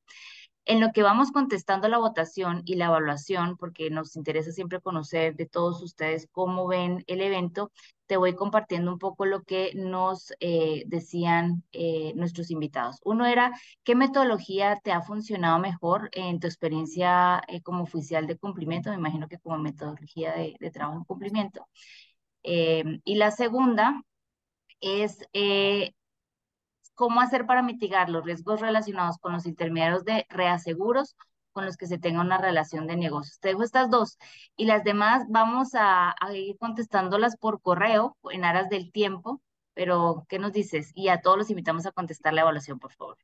[0.67, 5.37] En lo que vamos contestando la votación y la evaluación, porque nos interesa siempre conocer
[5.37, 7.71] de todos ustedes cómo ven el evento,
[8.07, 12.99] te voy compartiendo un poco lo que nos eh, decían eh, nuestros invitados.
[13.05, 13.53] Uno era,
[13.83, 18.91] ¿qué metodología te ha funcionado mejor en tu experiencia eh, como oficial de cumplimiento?
[18.91, 21.67] Me imagino que como metodología de, de trabajo en cumplimiento.
[22.43, 24.03] y la segunda
[24.81, 25.19] es
[26.95, 31.17] cómo hacer para mitigar los riesgos relacionados con los intermediarios de reaseguros
[31.55, 33.39] con los que se tenga una relación de negocios.
[33.39, 34.19] Te dejo estas dos
[34.57, 39.41] y las demás vamos a, ir contestándolas por correo en aras del tiempo,
[39.73, 40.91] pero ¿qué nos dices?
[40.95, 43.17] Y a todos los invitamos a contestar la evaluación, por favor.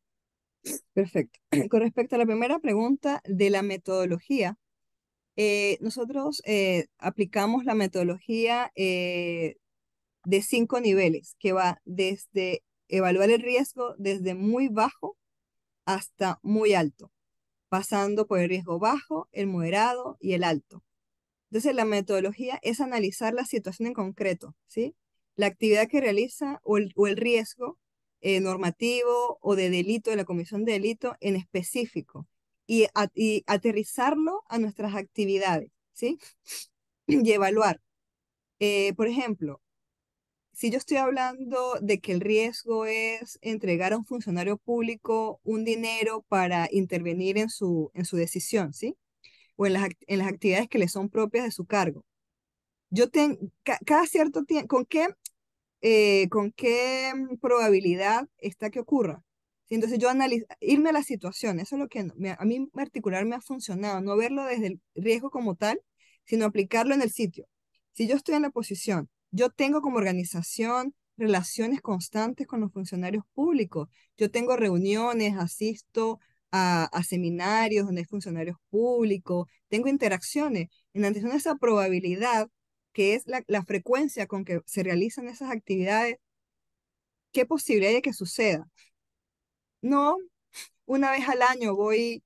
[0.93, 1.41] Perfecto.
[1.71, 4.57] Con respecto a la primera pregunta de la metodología,
[5.37, 9.57] eh, nosotros eh, aplicamos la metodología eh,
[10.25, 15.17] de cinco niveles, que va desde evaluar el riesgo desde muy bajo
[15.87, 17.13] hasta muy alto,
[17.69, 20.85] pasando por el riesgo bajo, el moderado y el alto.
[21.51, 24.95] Entonces, la metodología es analizar la situación en concreto, ¿sí?
[25.37, 27.79] La actividad que realiza o el, riesgo
[28.21, 32.29] eh, normativo o de delito, de la comisión de delito en específico,
[32.67, 32.87] y,
[33.47, 36.19] aterrizarlo a nuestras actividades, ¿sí?
[37.27, 37.81] Y evaluar.
[38.61, 39.61] Eh, por ejemplo,
[40.53, 45.65] si yo estoy hablando de que el riesgo es entregar a un funcionario público un
[45.65, 48.97] dinero para intervenir en su, en su decisión, ¿sí?
[49.57, 52.05] O en las, en las actividades que le son propias de su cargo.
[52.91, 53.39] Yo tengo,
[53.87, 55.09] cada cierto tiempo, ¿con qué,
[55.83, 59.23] eh, ¿con qué probabilidad está que ocurra?
[59.69, 63.25] Entonces yo analizo, irme a la situación, eso es lo que a mí en particular
[63.25, 65.81] me ha funcionado, no verlo desde el riesgo como tal,
[66.25, 67.47] sino aplicarlo en el sitio.
[67.93, 73.25] Si yo estoy en la posición yo tengo como organización relaciones constantes con los funcionarios
[73.35, 73.89] públicos.
[74.17, 76.19] Yo tengo reuniones, asisto
[76.51, 80.69] a, seminarios donde hay funcionarios públicos, tengo interacciones.
[80.95, 82.49] En atención a esa probabilidad,
[82.93, 86.17] que es la, frecuencia con que se realizan esas actividades,
[87.33, 88.69] ¿qué posibilidad hay de que suceda?
[89.83, 90.17] No,
[90.87, 92.23] una vez al año voy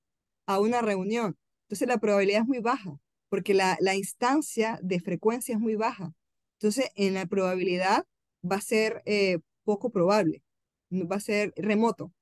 [0.46, 1.36] a una reunión.
[1.64, 2.98] Entonces la probabilidad es muy baja,
[3.28, 6.14] porque la instancia de frecuencia es muy baja.
[6.58, 8.06] Entonces, en la probabilidad
[8.48, 10.42] va a ser eh, poco probable,
[10.90, 12.12] va a ser remoto.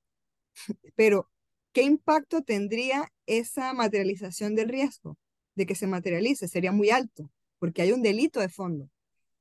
[0.96, 1.30] Pero,
[1.72, 5.18] ¿qué impacto tendría esa materialización del riesgo
[5.54, 6.48] de que se materialice?
[6.48, 8.88] Sería muy alto, porque hay un delito de fondo.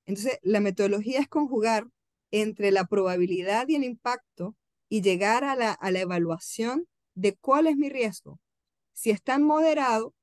[0.06, 1.88] Entonces, la metodología es conjugar
[2.32, 4.56] entre la probabilidad y el impacto
[4.90, 8.40] y llegar a la, a la evaluación de cuál es mi riesgo.
[8.94, 10.14] Si es tan moderado,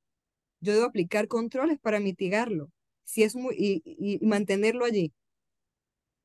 [0.61, 2.71] yo debo aplicar controles para mitigarlo
[3.09, 5.15] si es muy, y, y mantenerlo allí.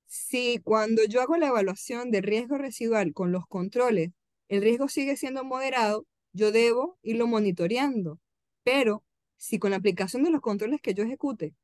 [0.06, 4.12] Si cuando yo hago la evaluación de riesgo residual con los controles,
[4.50, 8.20] el riesgo sigue siendo moderado, yo debo irlo monitoreando.
[8.64, 9.06] Pero
[9.38, 11.56] si con la aplicación de los controles que yo ejecute,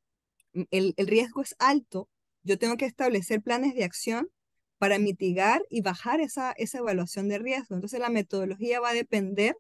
[0.72, 2.08] el, el riesgo es alto,
[2.44, 4.30] yo tengo que establecer planes de acción
[4.78, 7.76] para mitigar y bajar esa, esa evaluación de riesgo.
[7.76, 9.58] Entonces la metodología va a depender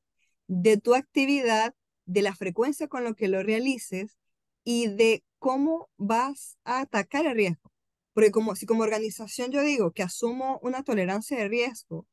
[0.48, 1.76] de tu actividad,
[2.06, 4.18] de la frecuencia con lo que lo realices
[4.64, 7.72] y de cómo vas a atacar el riesgo.
[8.14, 12.06] Porque como, si como organización yo digo que asumo una tolerancia de riesgo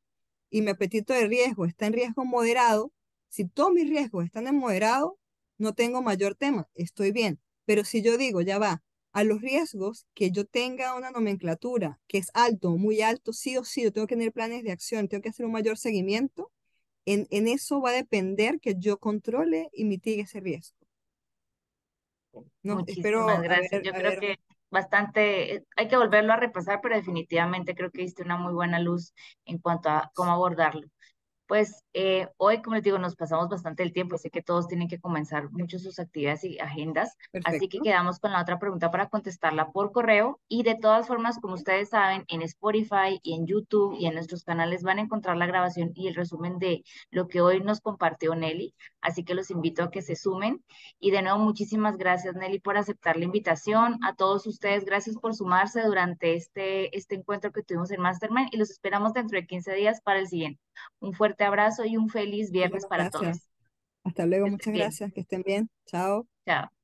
[0.49, 2.93] y mi apetito de riesgo está en riesgo moderado,
[3.29, 5.19] si todos mis riesgos están en moderado,
[5.57, 7.39] no tengo mayor tema, estoy bien.
[7.65, 12.19] Pero si yo digo, ya va, a los riesgos que yo tenga una nomenclatura que
[12.19, 15.23] es alto muy alto, sí o sí, yo tengo que tener planes de acción, tengo
[15.23, 16.51] que hacer un mayor seguimiento,
[17.05, 20.76] en, en eso va a depender que yo controle y mitigue ese riesgo.
[22.63, 23.83] No, Muchísimas espero, gracias.
[23.83, 24.39] yo creo que
[24.69, 28.79] bastante, eh, hay que volverlo a repasar, pero definitivamente creo que diste una muy buena
[28.79, 29.13] luz
[29.45, 30.87] en cuanto a cómo abordarlo.
[31.47, 34.17] Pues eh, hoy, como les digo, nos pasamos bastante el tiempo.
[34.17, 37.15] Sé que todos tienen que comenzar mucho sus actividades y agendas.
[37.45, 40.41] Así que quedamos con la otra pregunta para contestarla por correo.
[40.49, 44.43] Y de todas formas, como ustedes saben, en Spotify y en YouTube y en nuestros
[44.43, 48.35] canales van a encontrar la grabación y el resumen de lo que hoy nos compartió
[48.35, 48.75] Nelly.
[48.99, 50.63] Así que los invito a que se sumen.
[50.99, 53.99] Y de nuevo, muchísimas gracias, Nelly, por aceptar la invitación.
[54.03, 58.57] A todos ustedes, gracias por sumarse durante este, este encuentro que tuvimos en Mastermind y
[58.57, 60.66] los esperamos dentro de 15 días para el siguiente.
[60.99, 63.47] Un fuerte abrazo y un feliz viernes para todos.
[64.03, 65.69] Hasta luego, muchas gracias, que estén bien.
[65.85, 66.27] Chao.
[66.45, 66.76] Chao.